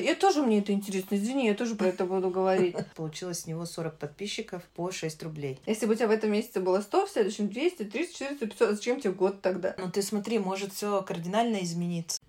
Я 0.00 0.14
тоже, 0.14 0.42
мне 0.42 0.58
это 0.58 0.72
интересно, 0.72 1.16
извини, 1.16 1.46
я 1.46 1.54
тоже 1.54 1.74
про 1.74 1.88
это 1.88 2.04
буду 2.04 2.30
говорить. 2.30 2.76
Получилось 2.96 3.40
с 3.40 3.46
него 3.46 3.66
40 3.66 3.98
подписчиков 3.98 4.62
по 4.74 4.90
6 4.90 5.22
рублей. 5.22 5.60
Если 5.66 5.86
бы 5.86 5.92
у 5.92 5.96
тебя 5.96 6.08
в 6.08 6.12
этом 6.12 6.32
месяце 6.32 6.60
было 6.60 6.80
100, 6.80 7.06
в 7.06 7.10
следующем 7.10 7.48
200, 7.48 7.84
300, 7.84 8.12
400, 8.12 8.46
500, 8.46 8.70
зачем 8.76 9.00
тебе 9.00 9.12
год 9.12 9.40
тогда? 9.40 9.74
Ну 9.78 9.90
ты 9.90 10.02
смотри, 10.02 10.38
может 10.38 10.72
все 10.72 11.02
кардинально 11.02 11.62
измениться. 11.62 12.20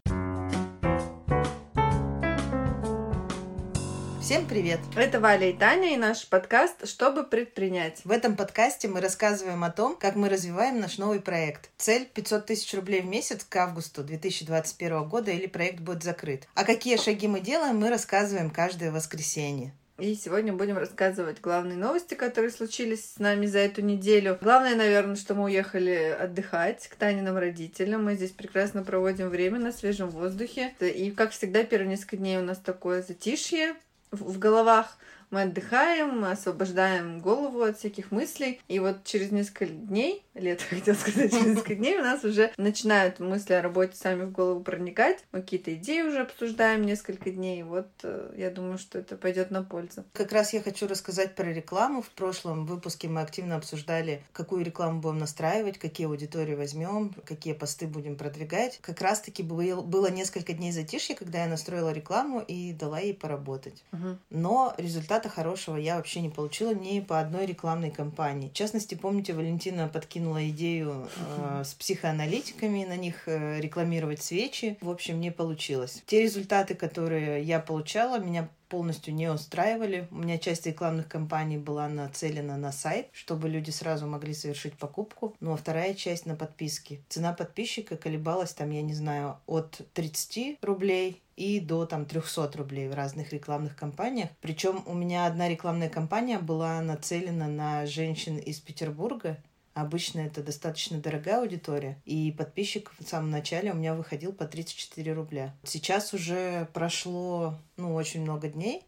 Всем 4.26 4.48
привет! 4.48 4.80
Это 4.96 5.20
Валя 5.20 5.52
и 5.52 5.54
Таня 5.54 5.94
и 5.94 5.98
наш 5.98 6.28
подкаст 6.28 6.88
«Чтобы 6.88 7.26
предпринять». 7.26 8.02
В 8.06 8.10
этом 8.10 8.36
подкасте 8.36 8.88
мы 8.88 9.00
рассказываем 9.00 9.64
о 9.64 9.70
том, 9.70 9.96
как 9.96 10.16
мы 10.16 10.30
развиваем 10.30 10.80
наш 10.80 10.98
новый 10.98 11.20
проект. 11.20 11.70
Цель 11.78 12.10
500 12.12 12.48
тысяч 12.48 12.74
рублей 12.74 13.02
в 13.02 13.06
месяц 13.06 13.44
к 13.48 13.56
августу 13.56 14.04
2021 14.04 15.08
года 15.08 15.30
или 15.30 15.46
проект 15.46 15.80
будет 15.80 16.02
закрыт. 16.02 16.48
А 16.56 16.64
какие 16.64 16.98
шаги 16.98 17.28
мы 17.28 17.40
делаем, 17.40 17.78
мы 17.78 17.92
рассказываем 17.92 18.50
каждое 18.50 18.92
воскресенье. 18.92 19.76
И 20.00 20.16
сегодня 20.16 20.52
будем 20.54 20.78
рассказывать 20.78 21.40
главные 21.40 21.78
новости, 21.78 22.16
которые 22.16 22.50
случились 22.50 23.14
с 23.14 23.20
нами 23.20 23.46
за 23.46 23.60
эту 23.60 23.82
неделю. 23.82 24.40
Главное, 24.42 24.76
наверное, 24.76 25.16
что 25.16 25.36
мы 25.36 25.44
уехали 25.46 26.18
отдыхать 26.20 26.88
к 26.88 26.96
Таниным 26.96 27.38
родителям. 27.38 28.04
Мы 28.04 28.16
здесь 28.16 28.32
прекрасно 28.32 28.84
проводим 28.84 29.30
время 29.30 29.60
на 29.60 29.72
свежем 29.72 30.10
воздухе. 30.10 30.74
И, 30.82 31.12
как 31.12 31.32
всегда, 31.32 31.64
первые 31.64 31.90
несколько 31.90 32.18
дней 32.18 32.40
у 32.40 32.42
нас 32.42 32.58
такое 32.58 33.04
затишье 33.04 33.76
в 34.22 34.40
головах 34.40 34.98
мы 35.32 35.44
отдыхаем, 35.44 36.22
мы 36.22 36.32
освобождаем 36.32 37.20
голову 37.20 37.62
от 37.62 37.78
всяких 37.78 38.12
мыслей. 38.12 38.62
И 38.68 38.80
вот 38.80 39.04
через 39.04 39.32
несколько 39.32 39.66
дней, 39.68 40.25
лет, 40.36 40.62
хотел 40.70 40.96
сказать, 40.96 41.32
через 41.32 41.46
несколько 41.48 41.76
дней 41.76 41.98
у 41.98 42.04
нас 42.04 42.24
уже 42.24 42.52
начинают 42.58 43.20
мысли 43.20 43.54
о 43.54 43.62
работе 43.62 43.96
сами 43.96 44.26
в 44.26 44.32
голову 44.32 44.62
проникать. 44.62 45.24
Мы 45.32 45.42
какие-то 45.42 45.74
идеи 45.76 46.02
уже 46.02 46.22
обсуждаем 46.22 46.84
несколько 46.84 47.32
дней. 47.32 47.64
Вот 47.64 47.88
э, 48.04 48.34
я 48.38 48.52
думаю, 48.52 48.78
что 48.78 49.00
это 49.00 49.18
пойдет 49.18 49.52
на 49.52 49.64
пользу. 49.64 50.04
Как 50.14 50.32
раз 50.32 50.54
я 50.54 50.62
хочу 50.62 50.88
рассказать 50.88 51.36
про 51.36 51.52
рекламу. 51.52 52.02
В 52.02 52.10
прошлом 52.10 52.66
выпуске 52.66 53.08
мы 53.08 53.22
активно 53.22 53.56
обсуждали, 53.56 54.22
какую 54.34 54.64
рекламу 54.64 55.02
будем 55.02 55.18
настраивать, 55.18 55.78
какие 55.78 56.08
аудитории 56.08 56.56
возьмем, 56.56 57.16
какие 57.26 57.54
посты 57.54 57.88
будем 57.88 58.16
продвигать. 58.16 58.80
Как 58.82 59.02
раз-таки 59.02 59.44
было 59.44 60.10
несколько 60.10 60.54
дней 60.54 60.72
затишья, 60.72 61.16
когда 61.16 61.44
я 61.44 61.48
настроила 61.48 61.92
рекламу 61.92 62.40
и 62.40 62.74
дала 62.74 63.00
ей 63.00 63.14
поработать. 63.14 63.84
Угу. 63.92 64.18
Но 64.30 64.76
результат 64.78 65.16
результата 65.16 65.30
хорошего 65.30 65.78
я 65.78 65.98
вообще 65.98 66.22
не 66.22 66.30
получила 66.30 66.74
ни 66.74 67.00
по 67.00 67.20
одной 67.20 67.46
рекламной 67.46 67.92
кампании. 67.92 68.50
В 68.50 68.54
частности, 68.54 68.96
помните, 68.96 69.34
Валентина 69.34 69.88
подкинула 69.88 70.25
идею 70.50 71.08
э, 71.18 71.64
с 71.64 71.74
психоаналитиками 71.74 72.86
на 72.86 72.98
них 72.98 73.28
э, 73.28 73.60
рекламировать 73.60 74.22
свечи. 74.22 74.78
В 74.82 74.90
общем, 74.90 75.20
не 75.20 75.32
получилось. 75.32 76.04
Те 76.06 76.22
результаты, 76.22 76.76
которые 76.76 77.44
я 77.44 77.60
получала, 77.60 78.20
меня 78.20 78.50
полностью 78.70 79.14
не 79.14 79.30
устраивали. 79.30 80.08
У 80.12 80.16
меня 80.16 80.38
часть 80.38 80.66
рекламных 80.66 81.08
кампаний 81.08 81.58
была 81.58 81.88
нацелена 81.88 82.58
на 82.58 82.72
сайт, 82.72 83.08
чтобы 83.14 83.50
люди 83.50 83.70
сразу 83.70 84.08
могли 84.08 84.34
совершить 84.34 84.74
покупку. 84.74 85.36
Ну 85.40 85.54
а 85.54 85.58
вторая 85.58 85.94
часть 85.94 86.26
на 86.26 86.36
подписки. 86.36 87.02
Цена 87.10 87.34
подписчика 87.34 87.96
колебалась 87.96 88.54
там, 88.54 88.72
я 88.72 88.82
не 88.82 88.94
знаю, 88.94 89.38
от 89.46 89.82
30 89.94 90.58
рублей 90.62 91.22
и 91.36 91.60
до 91.60 91.86
там 91.86 92.06
300 92.06 92.52
рублей 92.56 92.88
в 92.88 92.94
разных 92.94 93.34
рекламных 93.34 93.76
кампаниях. 93.76 94.30
Причем 94.42 94.84
у 94.86 94.94
меня 94.94 95.26
одна 95.26 95.50
рекламная 95.50 95.90
кампания 95.90 96.40
была 96.40 96.82
нацелена 96.82 97.48
на 97.48 97.86
женщин 97.86 98.38
из 98.38 98.60
Петербурга, 98.60 99.38
Обычно 99.76 100.22
это 100.22 100.42
достаточно 100.42 101.00
дорогая 101.00 101.42
аудитория, 101.42 102.02
и 102.06 102.32
подписчик 102.32 102.94
в 102.98 103.06
самом 103.06 103.30
начале 103.30 103.74
у 103.74 103.76
меня 103.76 103.94
выходил 103.94 104.32
по 104.32 104.46
34 104.46 105.12
рубля. 105.12 105.54
Сейчас 105.64 106.14
уже 106.14 106.70
прошло, 106.74 107.60
ну, 107.76 107.94
очень 107.94 108.22
много 108.22 108.48
дней, 108.48 108.86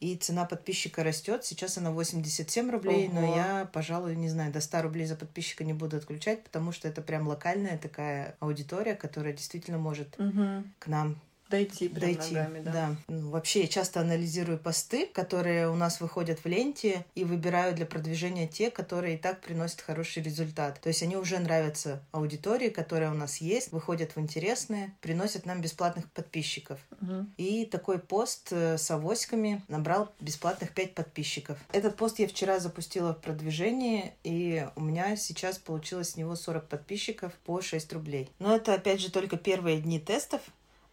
и 0.00 0.16
цена 0.16 0.46
подписчика 0.46 1.04
растет. 1.04 1.44
Сейчас 1.44 1.76
она 1.76 1.90
87 1.90 2.70
рублей, 2.70 3.08
Ого. 3.08 3.20
но 3.20 3.36
я, 3.36 3.70
пожалуй, 3.70 4.16
не 4.16 4.30
знаю, 4.30 4.50
до 4.50 4.62
100 4.62 4.80
рублей 4.80 5.04
за 5.04 5.14
подписчика 5.14 5.62
не 5.62 5.74
буду 5.74 5.98
отключать, 5.98 6.42
потому 6.42 6.72
что 6.72 6.88
это 6.88 7.02
прям 7.02 7.28
локальная 7.28 7.76
такая 7.76 8.34
аудитория, 8.40 8.94
которая 8.94 9.34
действительно 9.34 9.76
может 9.76 10.18
угу. 10.18 10.64
к 10.78 10.86
нам 10.86 11.20
Дойти 11.48 11.88
прям 11.88 12.14
Дойти, 12.14 12.34
ногами, 12.34 12.60
да. 12.60 12.72
да. 12.72 12.96
Ну, 13.08 13.30
вообще, 13.30 13.62
я 13.62 13.68
часто 13.68 14.00
анализирую 14.00 14.58
посты, 14.58 15.06
которые 15.06 15.70
у 15.70 15.74
нас 15.74 16.00
выходят 16.00 16.40
в 16.40 16.46
ленте, 16.46 17.06
и 17.14 17.24
выбираю 17.24 17.74
для 17.74 17.86
продвижения 17.86 18.46
те, 18.46 18.70
которые 18.70 19.14
и 19.14 19.18
так 19.18 19.40
приносят 19.40 19.80
хороший 19.80 20.22
результат. 20.22 20.80
То 20.80 20.88
есть 20.88 21.02
они 21.02 21.16
уже 21.16 21.38
нравятся 21.38 22.02
аудитории, 22.12 22.68
которая 22.68 23.10
у 23.10 23.14
нас 23.14 23.38
есть, 23.38 23.72
выходят 23.72 24.14
в 24.16 24.20
интересные, 24.20 24.94
приносят 25.00 25.46
нам 25.46 25.60
бесплатных 25.62 26.10
подписчиков. 26.10 26.78
Угу. 27.00 27.26
И 27.38 27.64
такой 27.64 27.98
пост 27.98 28.48
э, 28.50 28.76
с 28.76 28.90
авоськами 28.90 29.62
набрал 29.68 30.12
бесплатных 30.20 30.72
5 30.72 30.94
подписчиков. 30.94 31.58
Этот 31.72 31.96
пост 31.96 32.18
я 32.18 32.28
вчера 32.28 32.58
запустила 32.58 33.14
в 33.14 33.20
продвижении, 33.20 34.12
и 34.22 34.66
у 34.76 34.80
меня 34.80 35.16
сейчас 35.16 35.58
получилось 35.58 36.10
с 36.10 36.16
него 36.16 36.36
40 36.36 36.68
подписчиков 36.68 37.32
по 37.44 37.60
6 37.62 37.92
рублей. 37.94 38.30
Но 38.38 38.54
это, 38.54 38.74
опять 38.74 39.00
же, 39.00 39.10
только 39.10 39.36
первые 39.36 39.80
дни 39.80 39.98
тестов 39.98 40.42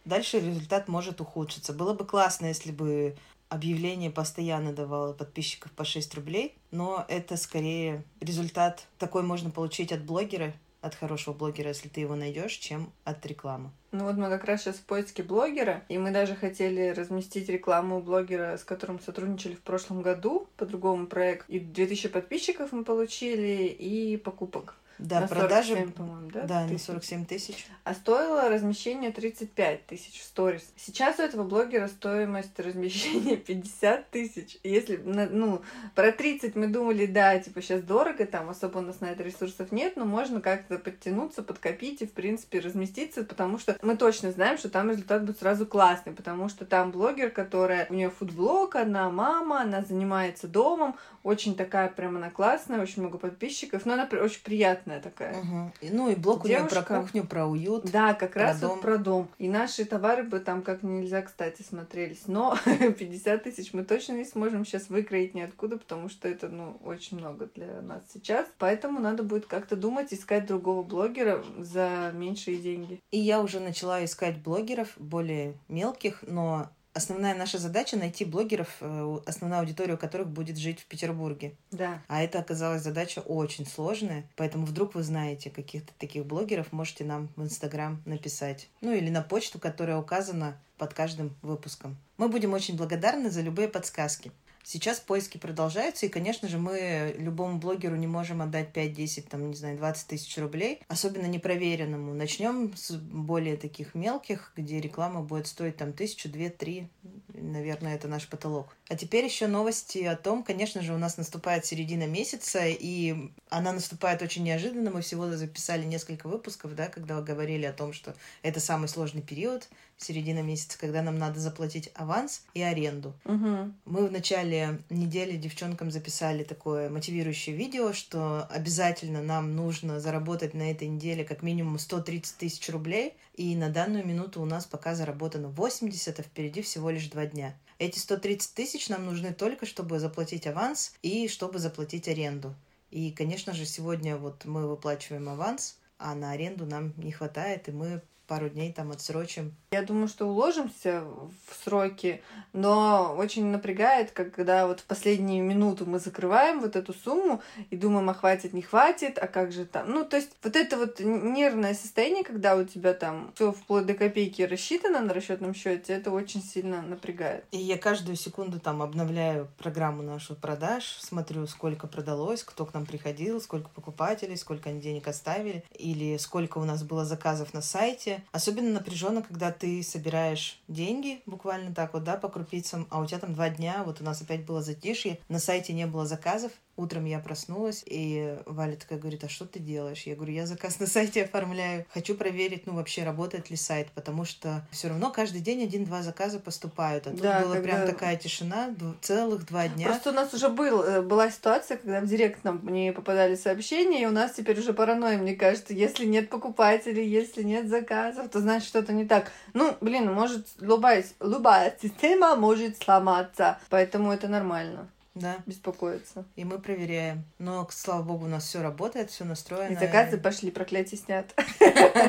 дальше 0.06 0.40
результат 0.40 0.88
может 0.88 1.20
ухудшиться. 1.20 1.74
Было 1.74 1.92
бы 1.92 2.06
классно, 2.06 2.46
если 2.46 2.72
бы 2.72 3.14
объявление 3.48 4.10
постоянно 4.10 4.72
давало 4.72 5.12
подписчиков 5.12 5.70
по 5.72 5.84
6 5.84 6.14
рублей, 6.14 6.54
но 6.70 7.04
это 7.08 7.36
скорее 7.36 8.02
результат 8.20 8.86
такой 8.98 9.22
можно 9.22 9.50
получить 9.50 9.92
от 9.92 10.02
блогера, 10.02 10.52
от 10.80 10.94
хорошего 10.94 11.34
блогера, 11.34 11.68
если 11.68 11.88
ты 11.88 12.00
его 12.00 12.14
найдешь, 12.14 12.52
чем 12.52 12.92
от 13.04 13.24
рекламы. 13.26 13.70
Ну 13.92 14.04
вот 14.04 14.16
мы 14.16 14.28
как 14.28 14.44
раз 14.44 14.62
сейчас 14.62 14.76
в 14.76 14.82
поиске 14.82 15.22
блогера, 15.22 15.84
и 15.88 15.98
мы 15.98 16.10
даже 16.10 16.34
хотели 16.36 16.88
разместить 16.88 17.48
рекламу 17.48 18.00
блогера, 18.00 18.56
с 18.56 18.64
которым 18.64 19.00
сотрудничали 19.00 19.54
в 19.54 19.62
прошлом 19.62 20.02
году 20.02 20.48
по 20.56 20.66
другому 20.66 21.06
проекту. 21.06 21.50
И 21.52 21.58
2000 21.58 22.08
подписчиков 22.08 22.72
мы 22.72 22.84
получили, 22.84 23.66
и 23.66 24.16
покупок. 24.16 24.76
Да, 24.98 25.20
на 25.20 25.28
продажи, 25.28 25.74
47, 25.74 25.92
по-моему, 25.92 26.30
да? 26.30 26.42
Да, 26.42 26.62
тысяч. 26.66 26.72
на 26.72 26.94
47 26.94 27.26
тысяч. 27.26 27.66
А 27.84 27.94
стоило 27.94 28.48
размещение 28.48 29.12
35 29.12 29.86
тысяч 29.86 30.20
в 30.20 30.24
сторис. 30.24 30.72
Сейчас 30.76 31.18
у 31.18 31.22
этого 31.22 31.44
блогера 31.44 31.88
стоимость 31.88 32.58
размещения 32.58 33.36
50 33.46 34.10
тысяч. 34.10 34.58
Если, 34.62 34.96
ну, 34.96 35.62
про 35.94 36.12
30 36.12 36.56
мы 36.56 36.68
думали, 36.68 37.06
да, 37.06 37.38
типа 37.38 37.60
сейчас 37.60 37.82
дорого, 37.82 38.26
там 38.26 38.48
особо 38.48 38.78
у 38.78 38.82
нас 38.82 39.00
на 39.00 39.06
это 39.06 39.22
ресурсов 39.22 39.72
нет, 39.72 39.96
но 39.96 40.04
можно 40.04 40.40
как-то 40.40 40.78
подтянуться, 40.78 41.42
подкопить 41.42 42.02
и, 42.02 42.06
в 42.06 42.12
принципе, 42.12 42.60
разместиться, 42.60 43.24
потому 43.24 43.58
что 43.58 43.76
мы 43.82 43.96
точно 43.96 44.32
знаем, 44.32 44.58
что 44.58 44.68
там 44.70 44.90
результат 44.90 45.24
будет 45.24 45.38
сразу 45.38 45.66
классный, 45.66 46.12
потому 46.12 46.48
что 46.48 46.64
там 46.64 46.90
блогер, 46.90 47.30
которая, 47.30 47.86
у 47.90 47.94
нее 47.94 48.10
фудблог, 48.10 48.76
она 48.76 49.10
мама, 49.10 49.60
она 49.60 49.82
занимается 49.82 50.48
домом, 50.48 50.96
очень 51.26 51.56
такая 51.56 51.88
прям 51.88 52.16
она 52.16 52.30
классная, 52.30 52.80
очень 52.80 53.02
много 53.02 53.18
подписчиков, 53.18 53.84
но 53.84 53.94
она 53.94 54.08
очень 54.22 54.42
приятная 54.44 55.00
такая. 55.00 55.36
Угу. 55.36 55.72
Ну 55.90 56.08
и 56.08 56.14
блок 56.14 56.46
Девушка, 56.46 56.54
у 56.54 56.58
нее 56.58 56.68
про 56.68 57.00
кухню, 57.00 57.26
про 57.26 57.46
уют. 57.46 57.90
Да, 57.90 58.14
как 58.14 58.34
про 58.34 58.42
раз 58.44 58.60
дом. 58.60 58.70
вот 58.70 58.80
про 58.80 58.96
дом. 58.96 59.28
И 59.38 59.48
наши 59.48 59.84
товары 59.84 60.22
бы 60.22 60.38
там 60.38 60.62
как 60.62 60.84
нельзя, 60.84 61.22
кстати, 61.22 61.62
смотрелись. 61.62 62.28
Но 62.28 62.56
50 62.64 63.42
тысяч 63.42 63.72
мы 63.72 63.82
точно 63.82 64.12
не 64.12 64.24
сможем 64.24 64.64
сейчас 64.64 64.88
выкроить 64.88 65.34
ниоткуда, 65.34 65.78
потому 65.78 66.08
что 66.08 66.28
это, 66.28 66.46
ну, 66.48 66.78
очень 66.84 67.18
много 67.18 67.50
для 67.52 67.82
нас 67.82 68.02
сейчас. 68.14 68.46
Поэтому 68.58 69.00
надо 69.00 69.24
будет 69.24 69.46
как-то 69.46 69.74
думать, 69.74 70.14
искать 70.14 70.46
другого 70.46 70.84
блогера 70.84 71.44
за 71.58 72.12
меньшие 72.14 72.58
деньги. 72.58 73.00
И 73.10 73.18
я 73.18 73.40
уже 73.40 73.58
начала 73.58 74.04
искать 74.04 74.38
блогеров 74.38 74.92
более 74.96 75.54
мелких, 75.66 76.22
но 76.22 76.70
основная 76.96 77.34
наша 77.34 77.58
задача 77.58 77.96
найти 77.96 78.24
блогеров, 78.24 78.68
э, 78.80 79.18
основная 79.26 79.60
аудитория 79.60 79.94
у 79.94 79.98
которых 79.98 80.28
будет 80.28 80.56
жить 80.56 80.80
в 80.80 80.86
Петербурге. 80.86 81.54
Да. 81.70 82.02
А 82.08 82.22
это 82.22 82.38
оказалась 82.38 82.82
задача 82.82 83.20
очень 83.20 83.66
сложная, 83.66 84.28
поэтому 84.34 84.64
вдруг 84.64 84.94
вы 84.94 85.02
знаете 85.02 85.50
каких-то 85.50 85.92
таких 85.98 86.24
блогеров, 86.24 86.72
можете 86.72 87.04
нам 87.04 87.28
в 87.36 87.42
Инстаграм 87.42 88.02
написать. 88.06 88.68
Ну 88.80 88.92
или 88.92 89.10
на 89.10 89.22
почту, 89.22 89.58
которая 89.58 89.98
указана 89.98 90.58
под 90.78 90.94
каждым 90.94 91.36
выпуском. 91.42 91.96
Мы 92.16 92.28
будем 92.28 92.54
очень 92.54 92.76
благодарны 92.76 93.30
за 93.30 93.42
любые 93.42 93.68
подсказки. 93.68 94.32
Сейчас 94.68 94.98
поиски 94.98 95.38
продолжаются, 95.38 96.06
и, 96.06 96.08
конечно 96.08 96.48
же, 96.48 96.58
мы 96.58 97.14
любому 97.18 97.58
блогеру 97.58 97.94
не 97.94 98.08
можем 98.08 98.42
отдать 98.42 98.70
5-10, 98.74 99.28
там, 99.28 99.48
не 99.50 99.54
знаю, 99.54 99.76
20 99.76 100.08
тысяч 100.08 100.36
рублей, 100.38 100.80
особенно 100.88 101.26
непроверенному. 101.26 102.12
Начнем 102.14 102.76
с 102.76 102.90
более 102.90 103.56
таких 103.56 103.94
мелких, 103.94 104.50
где 104.56 104.80
реклама 104.80 105.22
будет 105.22 105.46
стоить 105.46 105.76
там 105.76 105.92
тысячу, 105.92 106.28
две, 106.28 106.50
три, 106.50 106.88
наверное, 107.32 107.94
это 107.94 108.08
наш 108.08 108.26
потолок. 108.26 108.74
А 108.88 108.96
теперь 108.96 109.24
еще 109.24 109.46
новости 109.46 109.98
о 109.98 110.16
том, 110.16 110.42
конечно 110.42 110.82
же, 110.82 110.94
у 110.94 110.98
нас 110.98 111.16
наступает 111.16 111.64
середина 111.64 112.08
месяца, 112.08 112.62
и 112.66 113.30
она 113.48 113.72
наступает 113.72 114.20
очень 114.22 114.42
неожиданно. 114.42 114.90
Мы 114.90 115.02
всего 115.02 115.30
записали 115.30 115.84
несколько 115.84 116.28
выпусков, 116.28 116.74
да, 116.74 116.88
когда 116.88 117.20
говорили 117.20 117.66
о 117.66 117.72
том, 117.72 117.92
что 117.92 118.16
это 118.42 118.58
самый 118.58 118.88
сложный 118.88 119.22
период, 119.22 119.68
середина 119.98 120.40
месяца, 120.40 120.78
когда 120.78 121.02
нам 121.02 121.18
надо 121.18 121.40
заплатить 121.40 121.90
аванс 121.94 122.42
и 122.54 122.62
аренду. 122.62 123.14
Угу. 123.24 123.72
Мы 123.84 124.06
в 124.06 124.12
начале 124.56 124.82
недели 124.90 125.36
девчонкам 125.36 125.90
записали 125.90 126.44
такое 126.44 126.88
мотивирующее 126.88 127.56
видео, 127.56 127.92
что 127.92 128.46
обязательно 128.50 129.22
нам 129.22 129.54
нужно 129.54 130.00
заработать 130.00 130.54
на 130.54 130.70
этой 130.70 130.88
неделе 130.88 131.24
как 131.24 131.42
минимум 131.42 131.78
130 131.78 132.36
тысяч 132.36 132.68
рублей, 132.70 133.14
и 133.34 133.54
на 133.56 133.68
данную 133.68 134.06
минуту 134.06 134.40
у 134.40 134.44
нас 134.44 134.64
пока 134.64 134.94
заработано 134.94 135.48
80, 135.48 136.18
а 136.18 136.22
впереди 136.22 136.62
всего 136.62 136.90
лишь 136.90 137.08
два 137.08 137.26
дня. 137.26 137.54
Эти 137.78 137.98
130 137.98 138.54
тысяч 138.54 138.88
нам 138.88 139.04
нужны 139.04 139.32
только, 139.32 139.66
чтобы 139.66 139.98
заплатить 139.98 140.46
аванс 140.46 140.94
и 141.02 141.28
чтобы 141.28 141.58
заплатить 141.58 142.08
аренду. 142.08 142.54
И, 142.90 143.10
конечно 143.12 143.52
же, 143.52 143.66
сегодня 143.66 144.16
вот 144.16 144.44
мы 144.44 144.66
выплачиваем 144.66 145.28
аванс, 145.28 145.78
а 145.98 146.14
на 146.14 146.32
аренду 146.32 146.66
нам 146.66 146.92
не 146.96 147.12
хватает, 147.12 147.68
и 147.68 147.72
мы 147.72 148.02
пару 148.26 148.48
дней 148.48 148.72
там 148.72 148.90
отсрочим. 148.90 149.54
Я 149.70 149.82
думаю, 149.82 150.08
что 150.08 150.26
уложимся 150.26 151.02
в 151.02 151.64
сроки, 151.64 152.22
но 152.52 153.14
очень 153.16 153.46
напрягает, 153.46 154.10
когда 154.10 154.66
вот 154.66 154.80
в 154.80 154.84
последнюю 154.84 155.44
минуту 155.44 155.86
мы 155.86 155.98
закрываем 155.98 156.60
вот 156.60 156.76
эту 156.76 156.92
сумму 156.92 157.42
и 157.70 157.76
думаем, 157.76 158.08
а 158.10 158.14
хватит, 158.14 158.52
не 158.52 158.62
хватит, 158.62 159.18
а 159.18 159.26
как 159.26 159.52
же 159.52 159.64
там. 159.64 159.90
Ну, 159.90 160.04
то 160.04 160.16
есть 160.16 160.30
вот 160.42 160.56
это 160.56 160.76
вот 160.76 161.00
нервное 161.00 161.74
состояние, 161.74 162.24
когда 162.24 162.56
у 162.56 162.64
тебя 162.64 162.94
там 162.94 163.32
все 163.34 163.52
вплоть 163.52 163.86
до 163.86 163.94
копейки 163.94 164.42
рассчитано 164.42 165.00
на 165.00 165.12
расчетном 165.12 165.54
счете, 165.54 165.92
это 165.92 166.10
очень 166.10 166.42
сильно 166.42 166.82
напрягает. 166.82 167.44
И 167.52 167.58
я 167.58 167.78
каждую 167.78 168.16
секунду 168.16 168.58
там 168.60 168.82
обновляю 168.82 169.48
программу 169.58 170.02
нашу 170.02 170.34
продаж, 170.34 170.96
смотрю, 171.00 171.46
сколько 171.46 171.86
продалось, 171.86 172.42
кто 172.42 172.64
к 172.66 172.74
нам 172.74 172.86
приходил, 172.86 173.40
сколько 173.40 173.68
покупателей, 173.68 174.36
сколько 174.36 174.70
они 174.70 174.80
денег 174.80 175.08
оставили, 175.08 175.64
или 175.78 176.16
сколько 176.16 176.58
у 176.58 176.64
нас 176.64 176.82
было 176.82 177.04
заказов 177.04 177.54
на 177.54 177.62
сайте, 177.62 178.15
Особенно 178.32 178.70
напряженно, 178.70 179.22
когда 179.22 179.52
ты 179.52 179.82
собираешь 179.82 180.60
деньги, 180.68 181.22
буквально 181.26 181.74
так 181.74 181.94
вот, 181.94 182.04
да, 182.04 182.16
по 182.16 182.28
крупицам, 182.28 182.86
а 182.90 183.00
у 183.00 183.06
тебя 183.06 183.18
там 183.18 183.34
два 183.34 183.48
дня, 183.48 183.82
вот 183.84 184.00
у 184.00 184.04
нас 184.04 184.22
опять 184.22 184.44
было 184.44 184.62
затишье, 184.62 185.18
на 185.28 185.38
сайте 185.38 185.72
не 185.72 185.86
было 185.86 186.06
заказов, 186.06 186.52
Утром 186.76 187.06
я 187.06 187.20
проснулась, 187.20 187.82
и 187.86 188.36
Валя 188.44 188.76
такая 188.76 188.98
говорит, 188.98 189.24
а 189.24 189.30
что 189.30 189.46
ты 189.46 189.58
делаешь? 189.58 190.02
Я 190.02 190.14
говорю, 190.14 190.34
я 190.34 190.46
заказ 190.46 190.78
на 190.78 190.86
сайте 190.86 191.24
оформляю. 191.24 191.86
Хочу 191.92 192.14
проверить, 192.14 192.66
ну, 192.66 192.74
вообще 192.74 193.02
работает 193.02 193.48
ли 193.48 193.56
сайт, 193.56 193.88
потому 193.94 194.26
что 194.26 194.66
все 194.70 194.88
равно 194.88 195.10
каждый 195.10 195.40
день 195.40 195.62
один-два 195.62 196.02
заказа 196.02 196.38
поступают. 196.38 197.06
А 197.06 197.10
тут 197.12 197.20
да, 197.20 197.40
была 197.40 197.54
когда... 197.54 197.68
прям 197.68 197.86
такая 197.86 198.16
тишина, 198.16 198.74
целых 199.00 199.46
два 199.46 199.68
дня. 199.68 199.86
Просто 199.86 200.10
у 200.10 200.12
нас 200.12 200.34
уже 200.34 200.50
был, 200.50 200.82
э, 200.82 201.00
была 201.00 201.30
ситуация, 201.30 201.78
когда 201.78 202.00
в 202.00 202.06
директ 202.06 202.44
нам 202.44 202.60
не 202.68 202.92
попадали 202.92 203.36
сообщения, 203.36 204.02
и 204.02 204.06
у 204.06 204.12
нас 204.12 204.32
теперь 204.32 204.58
уже 204.58 204.74
паранойя, 204.74 205.16
мне 205.16 205.34
кажется. 205.34 205.72
Если 205.72 206.04
нет 206.04 206.28
покупателей, 206.28 207.08
если 207.08 207.42
нет 207.42 207.68
заказов, 207.68 208.28
то 208.28 208.40
значит 208.40 208.68
что-то 208.68 208.92
не 208.92 209.06
так. 209.06 209.32
Ну, 209.54 209.74
блин, 209.80 210.12
может, 210.12 210.46
любая, 210.60 211.04
любая 211.20 211.74
система 211.80 212.36
может 212.36 212.82
сломаться, 212.82 213.58
поэтому 213.70 214.12
это 214.12 214.28
нормально 214.28 214.90
да. 215.16 215.38
беспокоиться. 215.46 216.24
И 216.36 216.44
мы 216.44 216.58
проверяем. 216.58 217.24
Но, 217.38 217.66
слава 217.70 218.02
богу, 218.02 218.26
у 218.26 218.28
нас 218.28 218.44
все 218.44 218.62
работает, 218.62 219.10
все 219.10 219.24
настроено. 219.24 219.72
И 219.72 219.76
заказы 219.76 220.18
пошли, 220.18 220.50
проклятие 220.50 220.98
снят. 220.98 221.34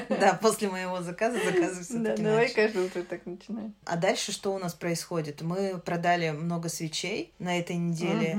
Да, 0.09 0.37
после 0.41 0.69
моего 0.69 1.01
заказа 1.01 1.37
заказы 1.43 1.83
все 1.83 1.99
Да, 1.99 2.15
давай 2.17 2.49
каждый 2.49 2.85
утро 2.85 3.03
так 3.03 3.25
начинаем. 3.25 3.73
А 3.85 3.95
дальше 3.95 4.31
что 4.31 4.53
у 4.53 4.59
нас 4.59 4.73
происходит? 4.73 5.41
Мы 5.41 5.77
продали 5.79 6.31
много 6.31 6.69
свечей 6.69 7.33
на 7.39 7.57
этой 7.57 7.77
неделе, 7.77 8.37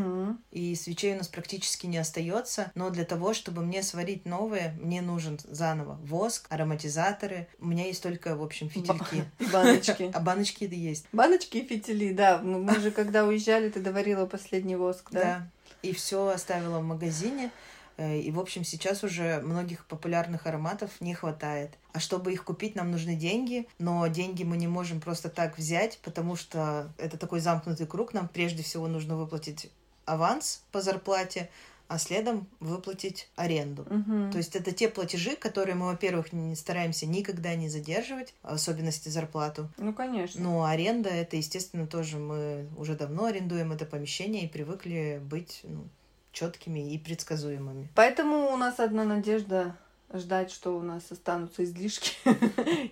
и 0.51 0.75
свечей 0.75 1.15
у 1.15 1.19
нас 1.19 1.29
практически 1.29 1.87
не 1.87 1.99
остается. 1.99 2.73
Но 2.75 2.91
для 2.91 3.05
того, 3.05 3.35
чтобы 3.35 3.63
мне 3.63 3.83
сварить 3.83 4.27
новые, 4.27 4.77
мне 4.81 5.03
нужен 5.03 5.39
заново 5.45 5.99
воск, 6.03 6.47
ароматизаторы. 6.51 7.49
У 7.59 7.67
меня 7.67 7.87
есть 7.87 8.03
только, 8.03 8.37
в 8.37 8.43
общем, 8.43 8.69
фитильки. 8.69 9.25
И 9.39 9.47
баночки. 9.53 10.11
А 10.13 10.21
баночки 10.21 10.67
да 10.67 10.77
есть. 10.77 11.07
Баночки 11.13 11.59
и 11.59 11.67
фитили, 11.67 12.13
да. 12.13 12.39
Мы 12.39 12.79
же, 12.81 12.91
когда 12.91 13.25
уезжали, 13.25 13.69
ты 13.71 13.81
доварила 13.81 14.27
последний 14.27 14.77
воск, 14.77 15.11
да? 15.11 15.21
Да. 15.21 15.51
И 15.83 15.93
все 15.93 16.29
оставила 16.29 16.81
в 16.81 16.85
магазине. 16.85 17.51
Э, 17.99 18.17
и, 18.17 18.31
в 18.31 18.41
общем, 18.41 18.65
сейчас 18.65 19.05
уже 19.05 19.41
многих 19.41 19.85
популярных 19.87 20.47
ароматов 20.47 20.91
не 21.01 21.15
хватает. 21.15 21.77
А 21.93 22.01
чтобы 22.01 22.33
их 22.33 22.45
купить, 22.45 22.77
нам 22.77 22.91
нужны 22.91 23.17
деньги, 23.17 23.69
но 23.79 24.07
деньги 24.07 24.45
мы 24.45 24.57
не 24.57 24.69
можем 24.69 25.01
просто 25.01 25.29
так 25.29 25.59
взять, 25.59 25.99
потому 26.03 26.37
что 26.37 26.93
это 26.97 27.19
такой 27.19 27.41
замкнутый 27.41 27.87
круг. 27.87 28.15
Нам 28.15 28.29
прежде 28.29 28.63
всего 28.63 28.87
нужно 28.87 29.17
выплатить 29.17 29.71
аванс 30.09 30.63
по 30.73 30.81
зарплате, 30.81 31.49
а 31.89 31.99
следом 31.99 32.47
выплатить 32.61 33.29
аренду. 33.35 33.83
Угу. 33.83 34.33
То 34.33 34.39
есть 34.39 34.55
это 34.55 34.73
те 34.73 34.89
платежи, 34.89 35.37
которые 35.37 35.75
мы, 35.75 35.87
во-первых, 35.87 36.33
не 36.33 36.55
стараемся 36.55 37.07
никогда 37.07 37.55
не 37.55 37.69
задерживать, 37.69 38.35
в 38.43 38.49
особенности 38.49 39.09
зарплату. 39.09 39.71
Ну, 39.79 39.95
конечно. 39.95 40.41
Но 40.41 40.65
аренда 40.65 41.09
это, 41.09 41.37
естественно, 41.37 41.87
тоже 41.87 42.19
мы 42.19 42.69
уже 42.77 42.95
давно 42.95 43.25
арендуем 43.25 43.73
это 43.73 43.87
помещение 43.87 44.45
и 44.45 44.49
привыкли 44.49 45.21
быть 45.25 45.61
ну, 45.65 45.85
четкими 46.33 46.93
и 46.93 46.99
предсказуемыми. 46.99 47.89
Поэтому 47.95 48.53
у 48.53 48.57
нас 48.59 48.79
одна 48.81 49.05
надежда 49.05 49.75
ждать, 50.13 50.51
что 50.51 50.77
у 50.77 50.83
нас 50.83 51.11
останутся 51.11 51.65
излишки. 51.65 52.13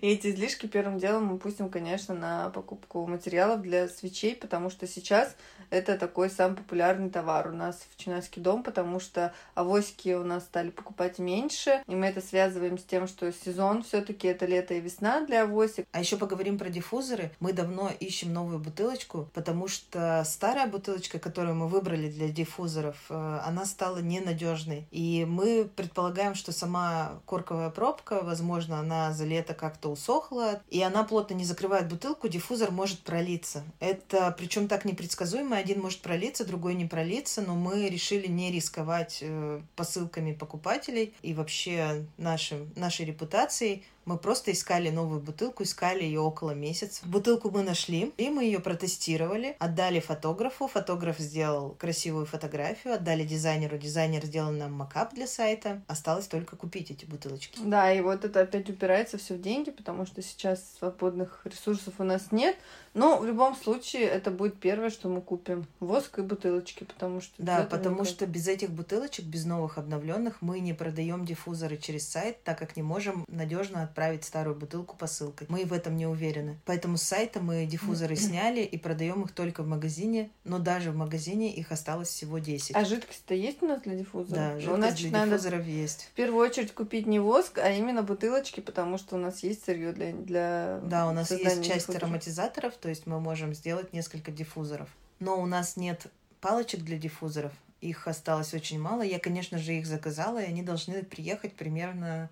И 0.01 0.07
эти 0.07 0.27
излишки 0.27 0.67
первым 0.67 0.99
делом 0.99 1.25
мы 1.25 1.37
пустим, 1.37 1.69
конечно, 1.69 2.13
на 2.13 2.49
покупку 2.49 3.05
материалов 3.07 3.61
для 3.61 3.87
свечей, 3.87 4.35
потому 4.35 4.69
что 4.69 4.87
сейчас 4.87 5.35
это 5.69 5.97
такой 5.97 6.29
самый 6.29 6.55
популярный 6.55 7.09
товар 7.09 7.49
у 7.49 7.51
нас 7.51 7.79
в 7.91 8.01
Чинайский 8.01 8.41
дом, 8.41 8.63
потому 8.63 8.99
что 8.99 9.33
авоськи 9.55 10.13
у 10.13 10.23
нас 10.23 10.43
стали 10.43 10.69
покупать 10.69 11.19
меньше, 11.19 11.83
и 11.87 11.95
мы 11.95 12.07
это 12.07 12.21
связываем 12.21 12.77
с 12.77 12.83
тем, 12.83 13.07
что 13.07 13.31
сезон 13.31 13.83
все 13.83 14.01
таки 14.01 14.27
это 14.27 14.45
лето 14.45 14.75
и 14.75 14.79
весна 14.79 15.25
для 15.25 15.43
авосик. 15.43 15.85
А 15.91 15.99
еще 15.99 16.17
поговорим 16.17 16.57
про 16.57 16.69
диффузоры. 16.69 17.31
Мы 17.39 17.53
давно 17.53 17.91
ищем 17.99 18.33
новую 18.33 18.59
бутылочку, 18.59 19.29
потому 19.33 19.67
что 19.67 20.23
старая 20.25 20.67
бутылочка, 20.67 21.19
которую 21.19 21.55
мы 21.55 21.67
выбрали 21.67 22.09
для 22.09 22.29
диффузоров, 22.29 22.97
э, 23.09 23.39
она 23.45 23.65
стала 23.65 23.97
ненадежной. 23.97 24.87
И 24.91 25.25
мы 25.27 25.69
предполагаем, 25.75 26.35
что 26.35 26.51
сама 26.51 27.06
корковая 27.25 27.69
пробка, 27.69 28.21
возможно, 28.21 28.79
она 28.79 29.11
за 29.13 29.25
лето 29.25 29.53
как-то 29.53 29.89
усохла, 29.89 30.61
и 30.69 30.81
она 30.81 31.03
плотно 31.03 31.33
не 31.33 31.45
закрывает 31.45 31.87
бутылку, 31.87 32.27
диффузор 32.27 32.71
может 32.71 32.99
пролиться. 32.99 33.63
Это 33.79 34.33
причем 34.37 34.67
так 34.67 34.85
непредсказуемо, 34.85 35.57
один 35.57 35.81
может 35.81 36.01
пролиться, 36.01 36.45
другой 36.45 36.75
не 36.75 36.85
пролиться, 36.85 37.41
но 37.41 37.55
мы 37.55 37.89
решили 37.89 38.27
не 38.27 38.51
рисковать 38.51 39.19
э, 39.21 39.61
посылками 39.75 40.33
покупателей 40.33 41.13
и 41.21 41.33
вообще 41.33 42.05
нашим, 42.17 42.71
нашей 42.75 43.05
репутацией, 43.05 43.83
мы 44.07 44.17
просто 44.17 44.53
искали 44.53 44.89
новую 44.89 45.19
бутылку, 45.19 45.63
искали 45.63 46.03
ее 46.03 46.21
около 46.21 46.51
месяца. 46.51 47.05
Бутылку 47.05 47.51
мы 47.51 47.61
нашли, 47.61 48.13
и 48.17 48.29
мы 48.29 48.45
ее 48.45 48.59
протестировали, 48.59 49.57
отдали 49.59 49.99
фотографу. 49.99 50.67
Фотограф 50.67 51.19
сделал 51.19 51.71
красивую 51.71 52.25
фотографию, 52.25 52.93
отдали 52.93 53.23
дизайнеру. 53.23 53.77
Дизайнер 53.77 54.25
сделал 54.25 54.51
нам 54.51 54.71
макап 54.71 55.13
для 55.13 55.27
сайта. 55.27 55.81
Осталось 55.87 56.27
только 56.27 56.55
купить 56.55 56.89
эти 56.89 57.03
бутылочки. 57.03 57.59
Да, 57.61 57.93
и 57.93 57.99
вот 57.99 58.23
это 58.23 58.41
опять 58.41 58.69
упирается 58.69 59.17
все 59.17 59.35
в 59.35 59.41
деньги, 59.41 59.71
потому 59.71 60.05
что 60.05 60.21
сейчас 60.21 60.63
свободных 60.79 61.41
ресурсов 61.43 61.95
у 61.97 62.03
нас 62.03 62.31
нет. 62.31 62.55
Но 62.93 63.17
в 63.19 63.25
любом 63.25 63.55
случае 63.55 64.03
это 64.03 64.31
будет 64.31 64.59
первое, 64.59 64.89
что 64.89 65.09
мы 65.09 65.21
купим. 65.21 65.67
Воск 65.79 66.17
и 66.17 66.21
бутылочки, 66.21 66.83
потому 66.85 67.21
что... 67.21 67.33
Да, 67.37 67.67
потому 67.69 67.97
никак... 67.97 68.07
что 68.07 68.25
без 68.25 68.47
этих 68.47 68.71
бутылочек, 68.71 69.25
без 69.25 69.45
новых 69.45 69.77
обновленных, 69.77 70.41
мы 70.41 70.61
не 70.61 70.73
продаем 70.73 71.25
диффузоры 71.25 71.77
через 71.77 72.07
сайт, 72.09 72.41
так 72.43 72.57
как 72.57 72.75
не 72.75 72.81
можем 72.81 73.25
надежно 73.27 73.91
отправить 73.97 74.25
старую 74.25 74.55
бутылку 74.55 74.95
посылкой. 74.95 75.47
Мы 75.49 75.65
в 75.65 75.73
этом 75.73 75.97
не 75.97 76.05
уверены. 76.05 76.59
Поэтому 76.65 76.97
с 76.97 77.01
сайта 77.01 77.39
мы 77.39 77.65
диффузоры 77.65 78.15
сняли 78.15 78.61
и 78.61 78.77
продаем 78.77 79.23
их 79.23 79.31
только 79.31 79.63
в 79.63 79.67
магазине, 79.67 80.29
но 80.43 80.59
даже 80.59 80.91
в 80.91 80.95
магазине 80.95 81.51
их 81.51 81.71
осталось 81.71 82.09
всего 82.09 82.37
10. 82.37 82.75
А 82.75 82.85
жидкость-то 82.85 83.33
есть 83.33 83.63
у 83.63 83.67
нас 83.67 83.81
для 83.81 83.95
диффузора? 83.95 84.35
Да, 84.35 84.53
ну, 84.53 84.59
жидкость 84.59 84.77
Значит, 84.77 85.09
для 85.09 85.25
диффузоров 85.25 85.59
надо 85.59 85.69
есть. 85.71 86.09
В 86.11 86.15
первую 86.15 86.47
очередь 86.47 86.73
купить 86.73 87.07
не 87.07 87.19
воск, 87.19 87.57
а 87.57 87.71
именно 87.71 88.03
бутылочки, 88.03 88.59
потому 88.59 88.99
что 88.99 89.15
у 89.15 89.17
нас 89.17 89.41
есть 89.41 89.65
сырье 89.65 89.91
для, 89.93 90.11
для 90.11 90.79
Да, 90.83 91.09
у 91.09 91.11
нас 91.11 91.31
есть 91.31 91.43
часть 91.63 91.87
диффузора. 91.87 92.05
ароматизаторов, 92.05 92.77
то 92.77 92.89
есть 92.89 93.07
мы 93.07 93.19
можем 93.19 93.55
сделать 93.55 93.93
несколько 93.93 94.31
диффузоров. 94.31 94.89
Но 95.19 95.41
у 95.41 95.47
нас 95.47 95.75
нет 95.75 96.05
палочек 96.39 96.81
для 96.81 96.99
диффузоров, 96.99 97.51
их 97.81 98.07
осталось 98.07 98.53
очень 98.53 98.79
мало. 98.79 99.01
Я, 99.01 99.17
конечно 99.17 99.57
же, 99.57 99.73
их 99.73 99.87
заказала, 99.87 100.39
и 100.39 100.45
они 100.45 100.61
должны 100.61 101.01
приехать 101.01 101.53
примерно 101.55 102.29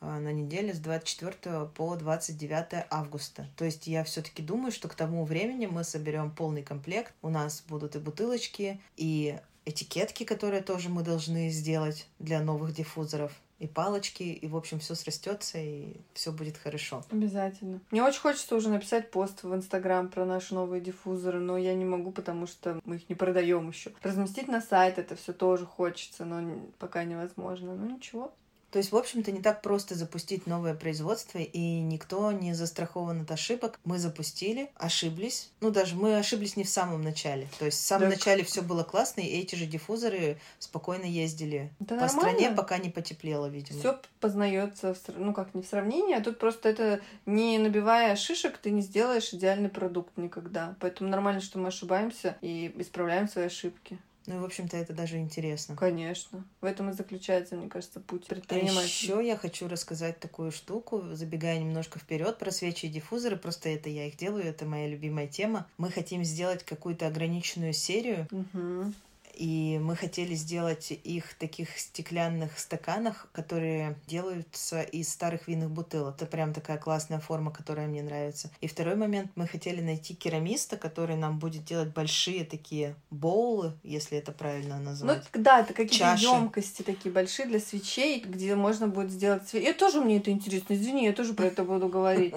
на 0.00 0.32
неделе 0.32 0.72
с 0.74 0.78
24 0.78 1.66
по 1.74 1.96
29 1.96 2.86
августа. 2.90 3.46
То 3.56 3.64
есть 3.64 3.86
я 3.86 4.02
все-таки 4.04 4.42
думаю, 4.42 4.72
что 4.72 4.88
к 4.88 4.94
тому 4.94 5.24
времени 5.24 5.66
мы 5.66 5.84
соберем 5.84 6.30
полный 6.30 6.62
комплект. 6.62 7.12
У 7.22 7.28
нас 7.28 7.62
будут 7.68 7.96
и 7.96 7.98
бутылочки, 7.98 8.80
и 8.96 9.38
этикетки, 9.64 10.24
которые 10.24 10.62
тоже 10.62 10.88
мы 10.88 11.02
должны 11.02 11.50
сделать 11.50 12.06
для 12.18 12.40
новых 12.40 12.72
диффузоров. 12.74 13.32
и 13.60 13.66
палочки, 13.66 14.22
и, 14.22 14.48
в 14.48 14.56
общем, 14.56 14.80
все 14.80 14.94
срастется, 14.94 15.58
и 15.58 15.92
все 16.14 16.32
будет 16.32 16.56
хорошо. 16.56 17.04
Обязательно. 17.10 17.80
Мне 17.90 18.02
очень 18.02 18.20
хочется 18.20 18.56
уже 18.56 18.70
написать 18.70 19.10
пост 19.10 19.42
в 19.42 19.54
Инстаграм 19.54 20.08
про 20.08 20.24
наши 20.24 20.54
новые 20.54 20.80
диффузоры, 20.80 21.40
но 21.40 21.58
я 21.58 21.74
не 21.74 21.84
могу, 21.84 22.10
потому 22.10 22.46
что 22.46 22.80
мы 22.86 22.96
их 22.96 23.08
не 23.10 23.14
продаем 23.14 23.68
еще. 23.68 23.92
Разместить 24.02 24.48
на 24.48 24.62
сайт 24.62 24.98
это 24.98 25.14
все 25.14 25.34
тоже 25.34 25.66
хочется, 25.66 26.24
но 26.24 26.58
пока 26.78 27.04
невозможно. 27.04 27.74
Ну 27.74 27.96
ничего. 27.96 28.32
То 28.70 28.78
есть, 28.78 28.92
в 28.92 28.96
общем-то, 28.96 29.32
не 29.32 29.42
так 29.42 29.62
просто 29.62 29.94
запустить 29.94 30.46
новое 30.46 30.74
производство, 30.74 31.38
и 31.38 31.80
никто 31.80 32.30
не 32.30 32.54
застрахован 32.54 33.22
от 33.22 33.30
ошибок. 33.30 33.80
Мы 33.84 33.98
запустили, 33.98 34.70
ошиблись. 34.76 35.50
Ну, 35.60 35.70
даже 35.70 35.96
мы 35.96 36.16
ошиблись 36.16 36.56
не 36.56 36.64
в 36.64 36.68
самом 36.68 37.02
начале. 37.02 37.48
То 37.58 37.64
есть, 37.64 37.78
в 37.78 37.84
самом 37.84 38.10
так... 38.10 38.18
начале 38.18 38.44
все 38.44 38.62
было 38.62 38.84
классно, 38.84 39.22
и 39.22 39.26
эти 39.26 39.56
же 39.56 39.66
диффузоры 39.66 40.38
спокойно 40.58 41.04
ездили 41.04 41.72
да 41.80 41.96
по 41.96 42.02
нормально. 42.02 42.20
стране, 42.20 42.50
пока 42.56 42.78
не 42.78 42.90
потеплело, 42.90 43.46
видимо. 43.46 43.78
Все 43.78 44.00
познается, 44.20 44.96
ну, 45.16 45.34
как 45.34 45.54
не 45.54 45.62
в 45.62 45.66
сравнении, 45.66 46.14
а 46.14 46.22
тут 46.22 46.38
просто 46.38 46.68
это 46.68 47.00
не 47.26 47.58
набивая 47.58 48.14
шишек, 48.14 48.58
ты 48.58 48.70
не 48.70 48.82
сделаешь 48.82 49.32
идеальный 49.34 49.68
продукт 49.68 50.16
никогда. 50.16 50.76
Поэтому 50.80 51.10
нормально, 51.10 51.40
что 51.40 51.58
мы 51.58 51.68
ошибаемся 51.68 52.36
и 52.40 52.72
исправляем 52.78 53.28
свои 53.28 53.46
ошибки. 53.46 53.98
Ну 54.30 54.36
и, 54.36 54.38
в 54.38 54.44
общем-то, 54.44 54.76
это 54.76 54.92
даже 54.92 55.18
интересно. 55.18 55.74
Конечно. 55.74 56.44
В 56.60 56.64
этом 56.64 56.88
и 56.90 56.92
заключается, 56.92 57.56
мне 57.56 57.68
кажется, 57.68 57.98
путь 57.98 58.28
предпринимателя. 58.28 58.78
А 58.78 58.84
еще 58.84 59.26
я 59.26 59.36
хочу 59.36 59.66
рассказать 59.66 60.20
такую 60.20 60.52
штуку, 60.52 61.02
забегая 61.14 61.58
немножко 61.58 61.98
вперед 61.98 62.38
про 62.38 62.52
свечи 62.52 62.86
и 62.86 62.90
диффузоры. 62.90 63.36
Просто 63.36 63.70
это 63.70 63.88
я 63.88 64.06
их 64.06 64.16
делаю, 64.16 64.44
это 64.44 64.66
моя 64.66 64.86
любимая 64.86 65.26
тема. 65.26 65.66
Мы 65.78 65.90
хотим 65.90 66.22
сделать 66.22 66.62
какую-то 66.62 67.08
ограниченную 67.08 67.72
серию. 67.72 68.28
Угу 68.30 68.92
и 69.40 69.78
мы 69.78 69.96
хотели 69.96 70.34
сделать 70.34 70.90
их 70.90 71.30
в 71.30 71.34
таких 71.34 71.78
стеклянных 71.78 72.58
стаканах, 72.58 73.26
которые 73.32 73.96
делаются 74.06 74.82
из 74.82 75.08
старых 75.08 75.48
винных 75.48 75.70
бутылок. 75.70 76.16
Это 76.16 76.26
прям 76.26 76.52
такая 76.52 76.76
классная 76.76 77.20
форма, 77.20 77.50
которая 77.50 77.86
мне 77.86 78.02
нравится. 78.02 78.50
И 78.60 78.66
второй 78.66 78.96
момент, 78.96 79.30
мы 79.36 79.46
хотели 79.46 79.80
найти 79.80 80.14
керамиста, 80.14 80.76
который 80.76 81.16
нам 81.16 81.38
будет 81.38 81.64
делать 81.64 81.88
большие 81.88 82.44
такие 82.44 82.96
боулы, 83.10 83.72
если 83.82 84.18
это 84.18 84.30
правильно 84.32 84.78
назвать. 84.78 85.24
Ну 85.32 85.42
да, 85.42 85.60
это 85.60 85.72
какие-то 85.72 86.16
емкости 86.18 86.82
такие 86.82 87.10
большие 87.10 87.48
для 87.48 87.60
свечей, 87.60 88.20
где 88.20 88.54
можно 88.54 88.88
будет 88.88 89.10
сделать 89.10 89.48
свечи. 89.48 89.64
Я 89.64 89.72
тоже 89.72 90.02
мне 90.02 90.18
это 90.18 90.30
интересно, 90.30 90.74
извини, 90.74 91.06
я 91.06 91.14
тоже 91.14 91.32
про 91.32 91.46
это 91.46 91.64
буду 91.64 91.88
говорить. 91.88 92.34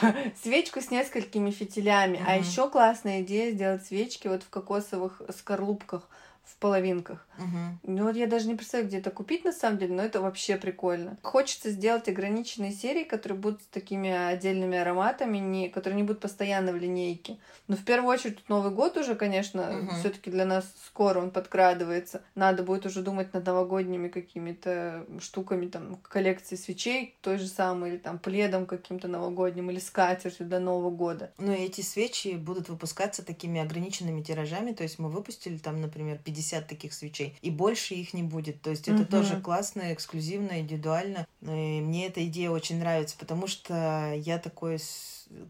Свечку 0.42 0.80
с 0.80 0.90
несколькими 0.90 1.50
фитилями. 1.50 2.18
А 2.26 2.38
еще 2.38 2.70
классная 2.70 3.20
идея 3.20 3.52
сделать 3.52 3.84
свечки 3.84 4.26
вот 4.26 4.42
в 4.42 4.48
кокосовых 4.48 5.20
скорлупках 5.36 6.08
в 6.44 6.56
половинках. 6.56 7.26
Угу. 7.40 7.94
Ну 7.94 8.04
вот 8.04 8.16
я 8.16 8.26
даже 8.26 8.46
не 8.46 8.54
представляю, 8.54 8.88
где 8.88 8.98
это 8.98 9.10
купить 9.10 9.44
на 9.44 9.52
самом 9.52 9.78
деле, 9.78 9.94
но 9.94 10.02
это 10.02 10.20
вообще 10.20 10.56
прикольно. 10.56 11.16
Хочется 11.22 11.70
сделать 11.70 12.08
ограниченные 12.08 12.72
серии, 12.72 13.04
которые 13.04 13.38
будут 13.38 13.62
с 13.62 13.66
такими 13.66 14.10
отдельными 14.10 14.78
ароматами, 14.78 15.38
не, 15.38 15.68
которые 15.68 15.96
не 15.96 16.02
будут 16.02 16.20
постоянно 16.20 16.72
в 16.72 16.76
линейке. 16.76 17.38
Но 17.68 17.76
в 17.76 17.84
первую 17.84 18.12
очередь 18.12 18.36
тут 18.36 18.48
Новый 18.48 18.72
год 18.72 18.96
уже, 18.96 19.14
конечно, 19.14 19.78
угу. 19.78 19.94
все-таки 19.98 20.30
для 20.30 20.44
нас 20.44 20.64
скоро 20.86 21.20
он 21.20 21.30
подкрадывается. 21.30 22.22
Надо 22.34 22.62
будет 22.62 22.86
уже 22.86 23.02
думать 23.02 23.32
над 23.32 23.46
новогодними 23.46 24.08
какими-то 24.08 25.06
штуками, 25.20 25.66
там, 25.66 25.96
коллекции 26.02 26.56
свечей 26.56 27.16
той 27.20 27.38
же 27.38 27.46
самой, 27.46 27.90
или 27.90 27.96
там 27.98 28.18
пледом 28.18 28.66
каким-то 28.66 29.08
новогодним, 29.08 29.70
или 29.70 29.78
скатертью 29.78 30.46
до 30.46 30.60
Нового 30.60 30.90
года. 30.90 31.32
Ну 31.38 31.52
и 31.52 31.64
эти 31.64 31.80
свечи 31.80 32.36
будут 32.36 32.68
выпускаться 32.68 33.24
такими 33.24 33.60
ограниченными 33.60 34.22
тиражами, 34.22 34.72
то 34.72 34.82
есть 34.82 34.98
мы 34.98 35.08
выпустили 35.08 35.58
там, 35.58 35.80
например, 35.80 36.18
50 36.18 36.66
таких 36.66 36.92
свечей, 36.92 37.29
и 37.42 37.50
больше 37.50 37.94
их 37.94 38.14
не 38.14 38.22
будет. 38.22 38.62
То 38.62 38.70
есть 38.70 38.88
это 38.88 39.02
угу. 39.02 39.10
тоже 39.10 39.40
классно, 39.40 39.92
эксклюзивно, 39.92 40.60
индивидуально. 40.60 41.26
И 41.42 41.80
мне 41.80 42.06
эта 42.06 42.24
идея 42.26 42.50
очень 42.50 42.78
нравится, 42.78 43.16
потому 43.18 43.46
что 43.46 44.14
я 44.16 44.38
такой 44.38 44.78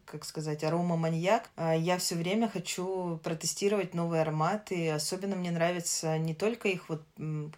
как 0.04 0.24
сказать, 0.24 0.62
арома-маньяк. 0.62 1.50
А 1.56 1.74
я 1.74 1.98
все 1.98 2.14
время 2.14 2.48
хочу 2.48 3.18
протестировать 3.22 3.94
новые 3.94 4.22
ароматы. 4.22 4.90
Особенно 4.90 5.36
мне 5.36 5.50
нравится 5.50 6.18
не 6.18 6.34
только 6.34 6.68
их 6.68 6.88
вот, 6.88 7.02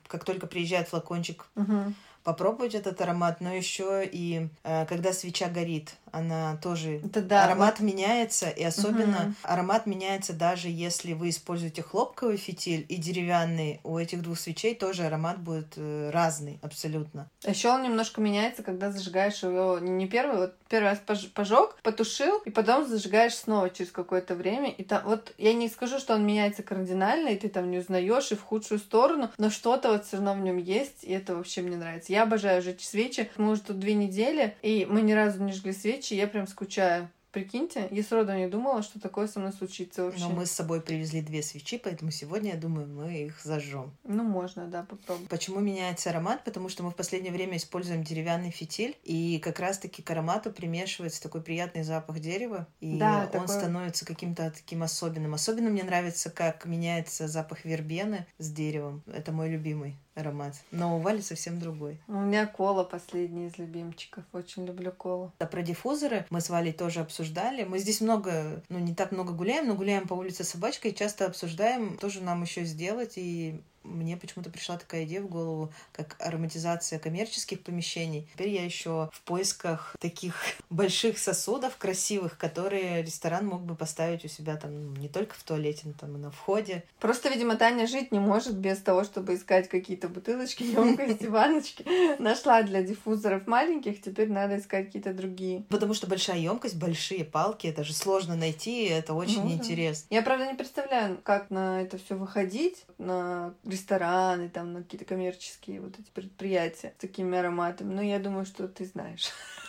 как 0.07 0.25
только 0.25 0.47
приезжает 0.47 0.89
флакончик, 0.89 1.47
uh 1.57 1.93
попробовать 2.25 2.75
этот 2.75 3.01
аромат, 3.01 3.41
но 3.41 3.53
еще 3.53 4.03
и 4.05 4.49
э, 4.65 4.87
когда 4.87 5.13
свеча 5.13 5.49
горит 5.49 5.95
она 6.13 6.59
тоже 6.63 7.01
Это 7.05 7.23
да, 7.23 7.47
аромат 7.47 7.81
вот. 7.81 7.87
меняется, 7.87 8.51
и 8.51 8.63
особенно 8.63 9.17
угу. 9.17 9.35
аромат 9.43 9.87
меняется 9.87 10.35
даже 10.35 10.69
если 10.69 11.15
вы 11.15 11.31
используете 11.31 11.83
хлопковый 11.83 12.37
фитиль 12.37 12.85
и 12.89 12.97
деревянный. 12.97 13.81
У 13.83 13.99
этих 13.99 14.23
двух 14.23 14.39
свечей 14.39 14.75
тоже 14.75 15.05
аромат 15.05 15.41
будет 15.41 15.73
э, 15.77 16.11
разный 16.13 16.59
абсолютно. 16.63 17.29
Еще 17.45 17.71
он 17.71 17.83
немножко 17.83 18.21
меняется, 18.21 18.63
когда 18.63 18.93
зажигаешь 18.93 19.43
его 19.43 19.79
не 19.79 20.07
первый, 20.07 20.37
вот 20.37 20.55
первый 20.69 20.91
раз 20.91 20.99
пожег, 21.35 21.77
потушил, 21.83 22.39
и 22.45 22.51
потом 22.51 22.87
зажигаешь 22.87 23.35
снова 23.35 23.71
через 23.71 23.91
какое-то 23.91 24.35
время. 24.35 24.71
И 24.71 24.85
там 24.85 25.03
вот 25.05 25.33
я 25.39 25.55
не 25.55 25.69
скажу, 25.69 25.99
что 25.99 26.15
он 26.15 26.27
меняется 26.27 26.63
кардинально, 26.63 27.29
и 27.29 27.39
ты 27.39 27.49
там 27.49 27.71
не 27.71 27.79
узнаешь 27.79 28.33
и 28.33 28.37
в 28.37 28.43
худшую 28.43 28.79
сторону, 28.79 29.31
но 29.39 29.49
что-то 29.49 29.91
вот 29.91 30.05
все 30.05 30.17
равно 30.17 30.35
в 30.35 30.41
нем 30.41 30.59
есть, 30.59 31.05
и 31.05 31.13
это 31.13 31.35
вообще 31.35 31.63
мне 31.63 31.77
нравится. 31.77 32.12
Я 32.13 32.25
обожаю 32.25 32.61
жечь 32.61 32.85
свечи. 32.85 33.31
Мы 33.39 33.53
уже 33.53 33.63
тут 33.63 33.79
две 33.79 33.95
недели, 33.95 34.55
и 34.61 34.85
мы 34.85 35.01
ни 35.01 35.13
разу 35.13 35.43
не 35.43 35.53
жгли 35.53 35.73
свечи 35.73 36.13
я 36.13 36.27
прям 36.27 36.47
скучаю. 36.47 37.09
Прикиньте, 37.31 37.89
я 37.91 38.03
сроду 38.03 38.35
не 38.35 38.49
думала, 38.49 38.83
что 38.83 39.01
такое 39.01 39.27
со 39.27 39.41
мной 39.41 39.55
случится 39.55 40.05
вообще. 40.05 40.21
Но 40.21 40.29
мы 40.29 40.45
с 40.45 40.53
собой 40.53 40.83
привезли 40.83 41.23
две 41.23 41.43
свечи, 41.43 41.79
поэтому 41.79 42.11
сегодня, 42.11 42.51
я 42.51 42.57
думаю, 42.59 42.87
мы 42.87 43.23
их 43.23 43.41
зажжем. 43.43 43.97
Ну, 44.05 44.23
можно, 44.23 44.67
да, 44.67 44.83
попробуем. 44.83 45.27
Почему 45.29 45.61
меняется 45.61 46.11
аромат? 46.11 46.45
Потому 46.45 46.69
что 46.69 46.83
мы 46.83 46.91
в 46.91 46.95
последнее 46.95 47.33
время 47.33 47.57
используем 47.57 48.05
деревянный 48.05 48.51
фитиль, 48.51 48.95
и 49.03 49.39
как 49.43 49.61
раз-таки 49.61 50.03
к 50.03 50.11
аромату 50.11 50.53
примешивается 50.53 51.23
такой 51.23 51.41
приятный 51.41 51.85
запах 51.85 52.19
дерева, 52.21 52.69
и 52.81 52.99
да, 52.99 53.23
он 53.23 53.31
такой... 53.31 53.49
становится 53.49 54.05
каким-то 54.05 54.51
таким 54.55 54.83
особенным. 54.83 55.33
Особенно 55.33 55.71
мне 55.71 55.85
нравится, 55.85 56.29
как 56.29 56.67
меняется 56.67 57.29
запах 57.29 57.65
вербены 57.65 58.27
с 58.37 58.51
деревом. 58.51 59.03
Это 59.07 59.33
мой 59.33 59.49
любимый 59.49 59.97
аромат. 60.15 60.55
Но 60.71 60.97
у 60.97 61.01
Вали 61.01 61.23
совсем 61.23 61.59
другой. 61.59 62.01
У 62.09 62.13
меня 62.13 62.47
кола 62.47 62.85
последний 62.85 63.47
из 63.47 63.59
любимчиков. 63.59 64.25
Очень 64.33 64.67
люблю 64.67 64.93
колу. 64.93 65.33
А 65.39 65.47
про 65.47 65.63
диффузоры 65.63 66.27
мы 66.31 66.41
с 66.41 66.51
Валей 66.51 66.73
тоже 66.73 67.01
обсуждали. 67.01 67.65
Мы 67.65 67.79
здесь 67.79 68.01
много, 68.01 68.63
ну 68.69 68.79
не 68.79 68.95
так 68.95 69.13
много 69.13 69.33
гуляем, 69.33 69.69
но 69.69 69.75
гуляем 69.75 70.07
по 70.07 70.15
улице 70.15 70.45
собачкой 70.45 70.91
и 70.91 70.95
часто 70.95 71.27
обсуждаем, 71.27 71.97
тоже 71.97 72.23
нам 72.23 72.43
еще 72.43 72.65
сделать. 72.65 73.15
И 73.17 73.61
мне 73.85 74.17
почему-то 74.17 74.51
пришла 74.51 74.77
такая 74.77 75.05
идея 75.05 75.23
в 75.23 75.29
голову, 75.29 75.73
как 75.93 76.17
ароматизация 76.21 76.99
коммерческих 76.99 77.63
помещений. 77.63 78.29
Теперь 78.35 78.51
я 78.51 78.65
еще 78.65 79.11
в 79.13 79.21
поисках 79.23 79.97
таких 80.01 80.35
больших 80.71 81.19
сосудов 81.19 81.77
красивых, 81.77 82.39
которые 82.39 83.03
ресторан 83.03 83.47
мог 83.47 83.63
бы 83.63 83.75
поставить 83.75 84.25
у 84.25 84.29
себя 84.29 84.57
там 84.57 84.95
не 84.95 85.09
только 85.09 85.35
в 85.35 85.43
туалете, 85.43 85.83
но 85.85 85.93
там 85.93 86.17
и 86.17 86.19
на 86.19 86.31
входе. 86.31 86.85
Просто, 87.01 87.29
видимо, 87.29 87.57
Таня 87.57 87.87
жить 87.87 88.13
не 88.13 88.19
может 88.19 88.57
без 88.57 88.79
того, 88.79 89.05
чтобы 89.05 89.35
искать 89.35 89.69
какие-то 89.69 90.09
бутылочки, 90.09 90.63
емкости, 90.63 91.27
баночки. 91.27 91.85
Нашла 92.21 92.63
для 92.63 92.83
диффузоров 92.83 93.47
маленьких, 93.47 94.01
теперь 94.01 94.31
надо 94.31 94.59
искать 94.59 94.87
какие-то 94.87 95.13
другие. 95.13 95.65
Потому 95.69 95.95
что 95.95 96.07
большая 96.07 96.39
емкость, 96.39 96.77
большие 96.77 97.25
палки, 97.25 97.67
это 97.67 97.85
же 97.85 97.93
сложно 97.93 98.37
найти, 98.37 98.85
это 98.85 99.15
очень 99.15 99.43
ну, 99.43 99.53
интересно. 99.53 100.07
Я, 100.11 100.23
правда, 100.23 100.47
не 100.47 100.55
представляю, 100.55 101.19
как 101.23 101.51
на 101.51 101.83
это 101.83 101.99
все 101.99 102.15
выходить, 102.15 102.85
на 102.99 103.55
рестораны, 103.73 104.49
там, 104.49 104.73
на 104.73 104.83
какие-то 104.83 105.05
коммерческие 105.05 105.81
вот 105.81 105.99
эти 105.99 106.11
предприятия 106.11 106.93
с 106.97 107.01
такими 107.01 107.37
ароматами. 107.39 107.93
Но 107.93 108.03
я 108.03 108.19
думаю, 108.19 108.47
что 108.47 108.69
ты 108.69 108.87
знаешь. 108.87 109.31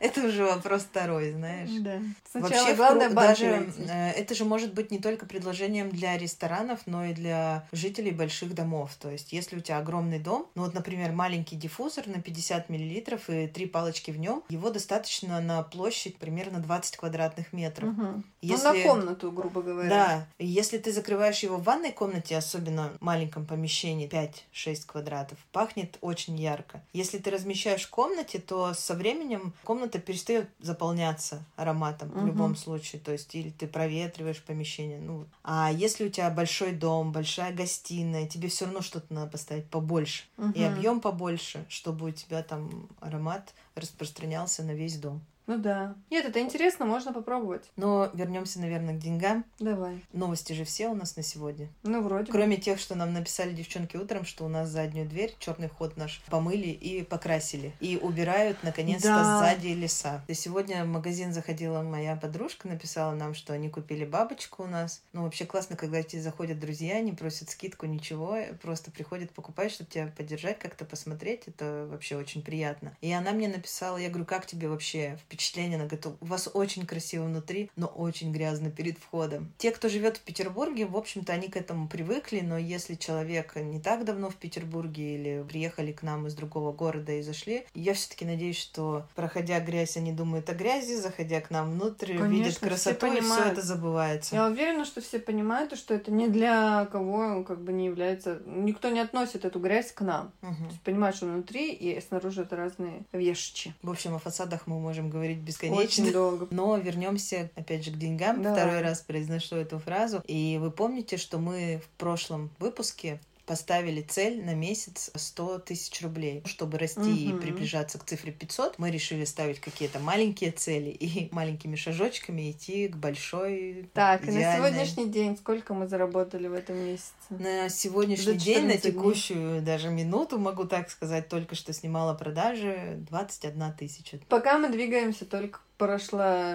Это 0.00 0.26
уже 0.26 0.44
вопрос 0.44 0.82
второй, 0.82 1.32
знаешь. 1.32 1.70
Да. 1.80 2.00
Сначала 2.30 2.50
Вообще, 2.50 2.74
главное 2.74 3.10
даже 3.10 3.72
э, 3.78 4.10
это 4.12 4.34
же 4.34 4.44
может 4.44 4.74
быть 4.74 4.90
не 4.90 4.98
только 4.98 5.26
предложением 5.26 5.90
для 5.90 6.16
ресторанов, 6.16 6.80
но 6.86 7.04
и 7.04 7.12
для 7.12 7.66
жителей 7.72 8.10
больших 8.10 8.54
домов. 8.54 8.96
То 9.00 9.10
есть, 9.10 9.32
если 9.32 9.56
у 9.56 9.60
тебя 9.60 9.78
огромный 9.78 10.18
дом, 10.18 10.48
ну 10.54 10.64
вот, 10.64 10.74
например, 10.74 11.12
маленький 11.12 11.56
диффузор 11.56 12.06
на 12.06 12.20
50 12.20 12.68
миллилитров 12.68 13.28
и 13.28 13.46
три 13.46 13.66
палочки 13.66 14.10
в 14.10 14.18
нем, 14.18 14.42
его 14.48 14.70
достаточно 14.70 15.40
на 15.40 15.62
площадь 15.62 16.16
примерно 16.16 16.60
20 16.60 16.96
квадратных 16.96 17.52
метров. 17.52 17.90
Угу. 17.90 18.22
Если... 18.42 18.66
Ну, 18.66 18.74
на 18.74 18.82
комнату, 18.82 19.32
грубо 19.32 19.62
говоря. 19.62 19.88
Да. 19.88 20.26
Если 20.38 20.78
ты 20.78 20.92
закрываешь 20.92 21.40
его 21.40 21.56
в 21.56 21.64
ванной 21.64 21.92
комнате, 21.92 22.36
особенно 22.36 22.87
маленьком 23.00 23.46
помещении, 23.46 24.08
5-6 24.08 24.86
квадратов, 24.86 25.38
пахнет 25.52 25.98
очень 26.00 26.38
ярко. 26.38 26.82
Если 26.92 27.18
ты 27.18 27.30
размещаешь 27.30 27.84
в 27.84 27.90
комнате, 27.90 28.38
то 28.38 28.74
со 28.74 28.94
временем 28.94 29.52
комната 29.64 29.98
перестает 29.98 30.48
заполняться 30.60 31.44
ароматом 31.56 32.10
угу. 32.10 32.20
в 32.20 32.26
любом 32.26 32.56
случае. 32.56 33.00
То 33.00 33.12
есть, 33.12 33.34
или 33.34 33.50
ты 33.50 33.66
проветриваешь 33.66 34.42
помещение. 34.42 34.98
Ну, 34.98 35.26
а 35.42 35.70
если 35.72 36.06
у 36.06 36.10
тебя 36.10 36.30
большой 36.30 36.72
дом, 36.72 37.12
большая 37.12 37.52
гостиная, 37.52 38.26
тебе 38.26 38.48
все 38.48 38.64
равно 38.64 38.80
что-то 38.80 39.12
надо 39.12 39.30
поставить 39.30 39.66
побольше. 39.66 40.24
Угу. 40.36 40.52
И 40.52 40.62
объем 40.62 41.00
побольше, 41.00 41.64
чтобы 41.68 42.06
у 42.06 42.10
тебя 42.10 42.42
там 42.42 42.88
аромат 43.00 43.54
распространялся 43.74 44.62
на 44.62 44.72
весь 44.72 44.96
дом. 44.96 45.22
Ну 45.48 45.56
да. 45.56 45.96
Нет, 46.10 46.26
это 46.26 46.40
интересно, 46.40 46.84
можно 46.84 47.10
попробовать. 47.14 47.70
Но 47.76 48.10
вернемся, 48.12 48.60
наверное, 48.60 48.94
к 48.94 48.98
деньгам. 48.98 49.46
Давай. 49.58 50.04
Новости 50.12 50.52
же 50.52 50.64
все 50.64 50.88
у 50.88 50.94
нас 50.94 51.16
на 51.16 51.22
сегодня. 51.22 51.70
Ну, 51.84 52.02
вроде. 52.02 52.30
Кроме 52.30 52.58
тех, 52.58 52.78
что 52.78 52.94
нам 52.94 53.14
написали 53.14 53.54
девчонки 53.54 53.96
утром, 53.96 54.26
что 54.26 54.44
у 54.44 54.48
нас 54.48 54.68
заднюю 54.68 55.08
дверь, 55.08 55.34
черный 55.38 55.68
ход 55.68 55.96
наш, 55.96 56.20
помыли 56.28 56.68
и 56.68 57.02
покрасили. 57.02 57.72
И 57.80 57.96
убирают, 57.96 58.62
наконец-то, 58.62 59.08
Да. 59.08 59.38
сзади 59.38 59.68
леса. 59.68 60.22
И 60.28 60.34
сегодня 60.34 60.84
в 60.84 60.88
магазин 60.88 61.32
заходила 61.32 61.80
моя 61.80 62.14
подружка, 62.14 62.68
написала 62.68 63.14
нам, 63.14 63.32
что 63.32 63.54
они 63.54 63.70
купили 63.70 64.04
бабочку 64.04 64.64
у 64.64 64.66
нас. 64.66 65.02
Ну, 65.14 65.22
вообще 65.22 65.46
классно, 65.46 65.76
когда 65.76 66.02
тебе 66.02 66.20
заходят 66.20 66.60
друзья, 66.60 67.00
не 67.00 67.12
просят 67.12 67.48
скидку, 67.48 67.86
ничего, 67.86 68.36
просто 68.60 68.90
приходят 68.90 69.30
покупать, 69.30 69.72
чтобы 69.72 69.88
тебя 69.88 70.12
поддержать, 70.14 70.58
как-то 70.58 70.84
посмотреть. 70.84 71.44
Это 71.46 71.88
вообще 71.90 72.16
очень 72.16 72.42
приятно. 72.42 72.94
И 73.00 73.10
она 73.10 73.30
мне 73.32 73.48
написала, 73.48 73.96
я 73.96 74.10
говорю, 74.10 74.26
как 74.26 74.44
тебе 74.44 74.68
вообще 74.68 75.16
впечатление? 75.16 75.37
Она 75.76 75.84
говорит, 75.84 76.06
у 76.06 76.24
вас 76.24 76.48
очень 76.52 76.86
красиво 76.86 77.24
внутри, 77.24 77.70
но 77.76 77.86
очень 77.86 78.32
грязно 78.32 78.70
перед 78.70 78.98
входом. 78.98 79.52
Те, 79.58 79.70
кто 79.70 79.88
живет 79.88 80.16
в 80.16 80.20
Петербурге, 80.20 80.86
в 80.86 80.96
общем-то, 80.96 81.32
они 81.32 81.48
к 81.48 81.56
этому 81.56 81.88
привыкли, 81.88 82.40
но 82.40 82.58
если 82.58 82.94
человек 82.94 83.56
не 83.56 83.80
так 83.80 84.04
давно 84.04 84.30
в 84.30 84.36
Петербурге 84.36 85.14
или 85.14 85.44
приехали 85.48 85.92
к 85.92 86.02
нам 86.02 86.26
из 86.26 86.34
другого 86.34 86.72
города 86.72 87.12
и 87.12 87.22
зашли, 87.22 87.64
я 87.74 87.94
все-таки 87.94 88.24
надеюсь, 88.24 88.58
что 88.58 89.06
проходя 89.14 89.60
грязь, 89.60 89.96
они 89.96 90.12
думают 90.12 90.48
о 90.50 90.54
грязи, 90.54 90.94
заходя 90.94 91.40
к 91.40 91.50
нам 91.50 91.72
внутрь, 91.72 92.12
видят 92.12 92.20
Конечно, 92.20 92.50
все 92.50 92.60
красоту, 92.60 93.06
и 93.12 93.20
все 93.20 93.44
это 93.44 93.62
забывается. 93.62 94.34
Я 94.34 94.46
уверена, 94.46 94.84
что 94.84 95.00
все 95.00 95.18
понимают, 95.18 95.76
что 95.76 95.94
это 95.94 96.10
не 96.10 96.28
для 96.28 96.86
кого 96.86 97.44
как 97.44 97.62
бы 97.62 97.72
не 97.72 97.86
является... 97.86 98.42
Никто 98.46 98.90
не 98.90 99.00
относит 99.00 99.44
эту 99.44 99.60
грязь 99.60 99.92
к 99.92 100.00
нам. 100.00 100.32
Мгм. 100.42 100.56
То 100.56 100.70
есть 100.70 100.82
понимают, 100.82 101.16
что 101.16 101.26
внутри 101.26 101.72
и 101.72 102.00
снаружи 102.00 102.42
это 102.42 102.56
разные 102.56 103.02
вещи. 103.12 103.74
В 103.82 103.90
общем, 103.90 104.14
о 104.14 104.18
фасадах 104.18 104.66
мы 104.66 104.78
можем 104.78 105.10
говорить 105.28 105.38
бесконечно. 105.38 105.84
Очень 105.84 106.12
долго. 106.12 106.48
Но 106.50 106.76
вернемся 106.76 107.50
опять 107.54 107.84
же 107.84 107.90
к 107.90 107.96
деньгам. 107.96 108.42
Давай. 108.42 108.60
Второй 108.60 108.80
раз 108.82 109.00
произношу 109.02 109.56
эту 109.56 109.78
фразу. 109.78 110.22
И 110.26 110.58
вы 110.60 110.70
помните, 110.70 111.16
что 111.16 111.38
мы 111.38 111.80
в 111.84 111.88
прошлом 111.98 112.50
выпуске 112.58 113.20
поставили 113.48 114.02
цель 114.02 114.44
на 114.44 114.54
месяц 114.54 115.10
100 115.14 115.60
тысяч 115.60 116.00
рублей. 116.02 116.42
Чтобы 116.44 116.78
расти 116.78 117.24
и 117.24 117.32
Мгм. 117.32 117.40
приближаться 117.40 117.98
к 117.98 118.04
цифре 118.04 118.30
500, 118.30 118.78
мы 118.78 118.90
решили 118.90 119.24
ставить 119.24 119.58
какие-то 119.60 119.98
маленькие 119.98 120.52
цели 120.52 120.90
и 120.90 121.28
маленькими 121.32 121.74
шажочками 121.74 122.50
идти 122.52 122.88
к 122.88 122.96
большой, 122.96 123.88
Так, 123.94 124.22
и 124.22 124.26
на 124.30 124.38
идеальной. 124.40 124.68
сегодняшний 124.70 125.06
день 125.08 125.36
сколько 125.36 125.72
мы 125.74 125.88
заработали 125.88 126.46
в 126.46 126.52
этом 126.52 126.76
месяце? 126.76 127.10
На 127.30 127.68
сегодняшний 127.70 128.34
день, 128.34 128.66
на 128.66 128.72
14 128.74 128.82
дней. 128.82 128.92
текущую 128.92 129.62
даже 129.62 129.88
минуту, 129.88 130.38
могу 130.38 130.64
так 130.64 130.90
сказать, 130.90 131.28
только 131.28 131.54
что 131.54 131.72
снимала 131.72 132.12
продажи 132.14 132.96
21 133.10 133.72
тысяча. 133.72 134.18
Пока 134.28 134.58
мы 134.58 134.68
двигаемся 134.68 135.24
только 135.24 135.60
к 135.78 135.84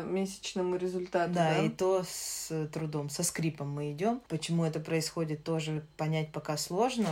прошломесячному 0.03 0.75
результату, 0.75 1.33
Да, 1.33 1.55
да? 1.55 1.63
и 1.63 1.69
то 1.69 2.03
с 2.05 2.67
трудом, 2.73 3.09
со 3.09 3.23
скрипом 3.23 3.69
мы 3.69 3.93
идем. 3.93 4.21
Почему 4.27 4.65
это 4.65 4.81
происходит, 4.81 5.45
тоже 5.45 5.85
понять 5.95 6.33
пока 6.33 6.57
сложно. 6.57 7.07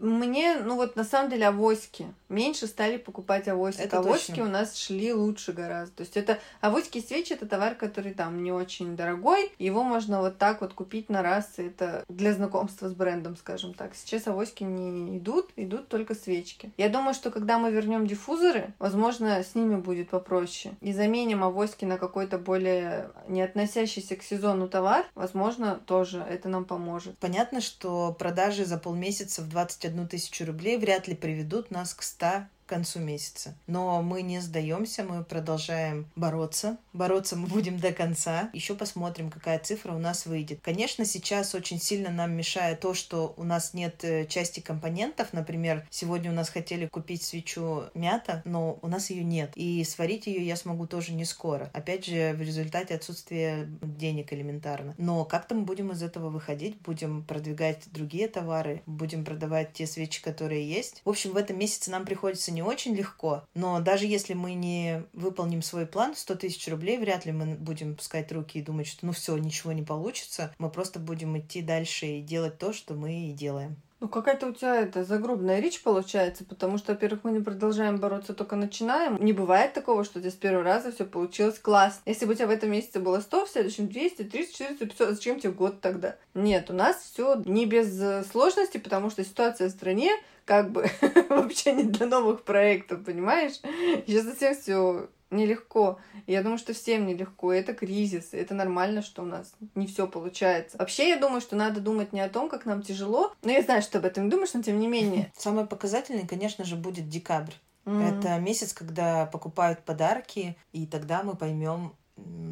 Мне, 0.00 0.56
ну 0.56 0.76
вот 0.76 0.96
на 0.96 1.04
самом 1.04 1.30
деле 1.30 1.48
авоськи. 1.48 2.06
Меньше 2.28 2.66
стали 2.66 2.96
покупать 2.96 3.46
авоськи. 3.46 3.80
Это 3.80 3.98
авоськи 3.98 4.32
точно. 4.32 4.44
у 4.44 4.48
нас 4.48 4.76
шли 4.76 5.12
лучше 5.12 5.52
гораздо. 5.52 5.96
То 5.96 6.02
есть 6.02 6.16
это 6.16 6.40
авоськи 6.60 6.98
и 6.98 7.06
свечи 7.06 7.32
это 7.32 7.46
товар, 7.46 7.76
который 7.76 8.12
там 8.12 8.42
не 8.42 8.50
очень 8.50 8.96
дорогой. 8.96 9.52
Его 9.58 9.84
можно 9.84 10.20
вот 10.20 10.38
так 10.38 10.60
вот 10.60 10.74
купить 10.74 11.08
на 11.10 11.22
раз. 11.22 11.54
Это 11.58 12.04
для 12.08 12.32
знакомства 12.32 12.88
с 12.88 12.92
брендом, 12.92 13.36
скажем 13.36 13.72
так. 13.72 13.94
Сейчас 13.94 14.26
авоськи 14.26 14.64
не 14.64 15.18
идут, 15.18 15.50
идут 15.56 15.88
только 15.88 16.14
свечки. 16.14 16.72
Я 16.76 16.88
думаю, 16.88 17.14
что 17.14 17.30
когда 17.30 17.58
мы 17.58 17.70
вернем 17.70 18.06
диффузоры, 18.06 18.74
возможно, 18.78 19.42
с 19.42 19.54
ними 19.54 19.76
будет 19.76 20.10
попроще. 20.10 20.74
И 20.80 20.92
заменим 20.92 21.44
авоськи 21.44 21.84
на 21.84 21.98
какой-то 21.98 22.38
более 22.38 23.10
не 23.28 23.42
относящийся 23.42 24.16
к 24.16 24.22
сезону 24.22 24.68
товар, 24.68 25.06
возможно, 25.14 25.80
тоже 25.86 26.18
это 26.28 26.48
нам 26.48 26.64
поможет. 26.64 27.16
Понятно, 27.18 27.60
что 27.60 28.14
продажи 28.18 28.64
за 28.64 28.78
полмесяца 28.78 29.42
в 29.42 29.48
21 29.84 30.08
тысячу 30.08 30.46
рублей 30.46 30.78
вряд 30.78 31.08
ли 31.08 31.14
приведут 31.14 31.70
нас 31.70 31.94
к 31.94 32.02
100 32.02 32.46
к 32.63 32.63
концу 32.74 32.98
месяца. 32.98 33.54
Но 33.68 34.02
мы 34.02 34.22
не 34.22 34.40
сдаемся, 34.40 35.04
мы 35.04 35.22
продолжаем 35.22 36.10
бороться. 36.16 36.76
Бороться 36.92 37.36
мы 37.36 37.46
будем 37.46 37.78
до 37.78 37.92
конца. 37.92 38.50
Еще 38.52 38.74
посмотрим, 38.74 39.30
какая 39.30 39.60
цифра 39.60 39.92
у 39.92 39.98
нас 39.98 40.26
выйдет. 40.26 40.58
Конечно, 40.60 41.04
сейчас 41.04 41.54
очень 41.54 41.80
сильно 41.80 42.10
нам 42.10 42.32
мешает 42.32 42.80
то, 42.80 42.92
что 42.92 43.32
у 43.36 43.44
нас 43.44 43.74
нет 43.74 44.02
э, 44.02 44.26
части 44.26 44.58
компонентов. 44.58 45.32
Например, 45.32 45.86
сегодня 45.88 46.32
у 46.32 46.34
нас 46.34 46.48
хотели 46.48 46.86
купить 46.86 47.22
свечу 47.22 47.84
мята, 47.94 48.42
но 48.44 48.80
у 48.82 48.88
нас 48.88 49.10
ее 49.10 49.22
нет. 49.22 49.52
И 49.54 49.84
сварить 49.84 50.26
ее 50.26 50.44
я 50.44 50.56
смогу 50.56 50.88
тоже 50.88 51.12
не 51.12 51.24
скоро. 51.24 51.70
Опять 51.72 52.06
же, 52.06 52.32
в 52.32 52.40
результате 52.40 52.96
отсутствия 52.96 53.68
денег 53.82 54.32
элементарно. 54.32 54.94
Но 54.98 55.24
как-то 55.24 55.54
мы 55.54 55.62
будем 55.62 55.92
из 55.92 56.02
этого 56.02 56.28
выходить, 56.28 56.80
будем 56.80 57.22
продвигать 57.22 57.84
другие 57.92 58.26
товары, 58.26 58.82
будем 58.86 59.24
продавать 59.24 59.72
те 59.74 59.86
свечи, 59.86 60.20
которые 60.20 60.68
есть. 60.68 61.02
В 61.04 61.10
общем, 61.10 61.30
в 61.30 61.36
этом 61.36 61.56
месяце 61.56 61.92
нам 61.92 62.04
приходится 62.04 62.50
не 62.50 62.63
очень 62.66 62.94
легко, 62.94 63.44
но 63.54 63.80
даже 63.80 64.06
если 64.06 64.34
мы 64.34 64.54
не 64.54 65.04
выполним 65.12 65.62
свой 65.62 65.86
план 65.86 66.14
100 66.16 66.34
тысяч 66.36 66.68
рублей, 66.68 66.98
вряд 66.98 67.26
ли 67.26 67.32
мы 67.32 67.54
будем 67.54 67.94
пускать 67.94 68.30
руки 68.32 68.58
и 68.58 68.62
думать, 68.62 68.86
что 68.86 69.06
ну 69.06 69.12
все, 69.12 69.36
ничего 69.36 69.72
не 69.72 69.82
получится. 69.82 70.54
Мы 70.58 70.70
просто 70.70 70.98
будем 70.98 71.38
идти 71.38 71.62
дальше 71.62 72.06
и 72.06 72.22
делать 72.22 72.58
то, 72.58 72.72
что 72.72 72.94
мы 72.94 73.28
и 73.28 73.32
делаем. 73.32 73.76
Ну, 74.04 74.10
какая-то 74.10 74.48
у 74.48 74.52
тебя 74.52 74.82
это 74.82 75.02
загробная 75.02 75.60
речь 75.60 75.82
получается, 75.82 76.44
потому 76.44 76.76
что, 76.76 76.92
во-первых, 76.92 77.20
мы 77.24 77.32
не 77.32 77.40
продолжаем 77.40 77.96
бороться, 77.96 78.34
только 78.34 78.54
начинаем. 78.54 79.16
Не 79.18 79.32
бывает 79.32 79.72
такого, 79.72 80.04
что 80.04 80.20
тебя 80.20 80.30
с 80.30 80.34
первого 80.34 80.62
раза 80.62 80.92
все 80.92 81.06
получилось 81.06 81.58
классно. 81.58 82.02
Если 82.04 82.26
бы 82.26 82.32
у 82.32 82.34
тебя 82.34 82.48
в 82.48 82.50
этом 82.50 82.70
месяце 82.70 83.00
было 83.00 83.20
100, 83.20 83.46
в 83.46 83.48
следующем 83.48 83.88
200, 83.88 84.24
300, 84.24 84.52
400, 84.52 84.86
500, 84.88 85.08
зачем 85.08 85.40
тебе 85.40 85.54
год 85.54 85.80
тогда? 85.80 86.16
Нет, 86.34 86.68
у 86.68 86.74
нас 86.74 86.96
все 86.96 87.42
не 87.46 87.64
без 87.64 87.98
э, 87.98 88.24
сложностей, 88.30 88.78
потому 88.78 89.08
что 89.08 89.24
ситуация 89.24 89.68
в 89.68 89.72
стране 89.72 90.10
как 90.44 90.70
бы 90.70 90.86
вообще 91.30 91.72
не 91.72 91.84
для 91.84 92.06
новых 92.06 92.42
проектов, 92.42 93.06
понимаешь? 93.06 93.58
Сейчас 94.06 94.26
совсем 94.26 94.54
все 94.54 95.08
нелегко. 95.36 95.98
Я 96.26 96.42
думаю, 96.42 96.58
что 96.58 96.72
всем 96.72 97.06
нелегко. 97.06 97.52
Это 97.52 97.74
кризис. 97.74 98.28
Это 98.32 98.54
нормально, 98.54 99.02
что 99.02 99.22
у 99.22 99.26
нас 99.26 99.54
не 99.74 99.86
все 99.86 100.06
получается. 100.06 100.78
Вообще, 100.78 101.10
я 101.10 101.16
думаю, 101.16 101.40
что 101.40 101.56
надо 101.56 101.80
думать 101.80 102.12
не 102.12 102.20
о 102.20 102.28
том, 102.28 102.48
как 102.48 102.64
нам 102.66 102.82
тяжело. 102.82 103.32
Но 103.42 103.52
я 103.52 103.62
знаю, 103.62 103.82
что 103.82 103.98
об 103.98 104.04
этом 104.04 104.30
думаешь, 104.30 104.54
но 104.54 104.62
тем 104.62 104.78
не 104.78 104.88
менее. 104.88 105.32
Самый 105.36 105.66
показательный, 105.66 106.26
конечно 106.26 106.64
же, 106.64 106.76
будет 106.76 107.08
декабрь. 107.08 107.54
М. 107.86 108.00
Это 108.00 108.38
месяц, 108.38 108.72
когда 108.72 109.26
покупают 109.26 109.84
подарки, 109.84 110.56
и 110.72 110.86
тогда 110.86 111.22
мы 111.22 111.36
поймем, 111.36 111.94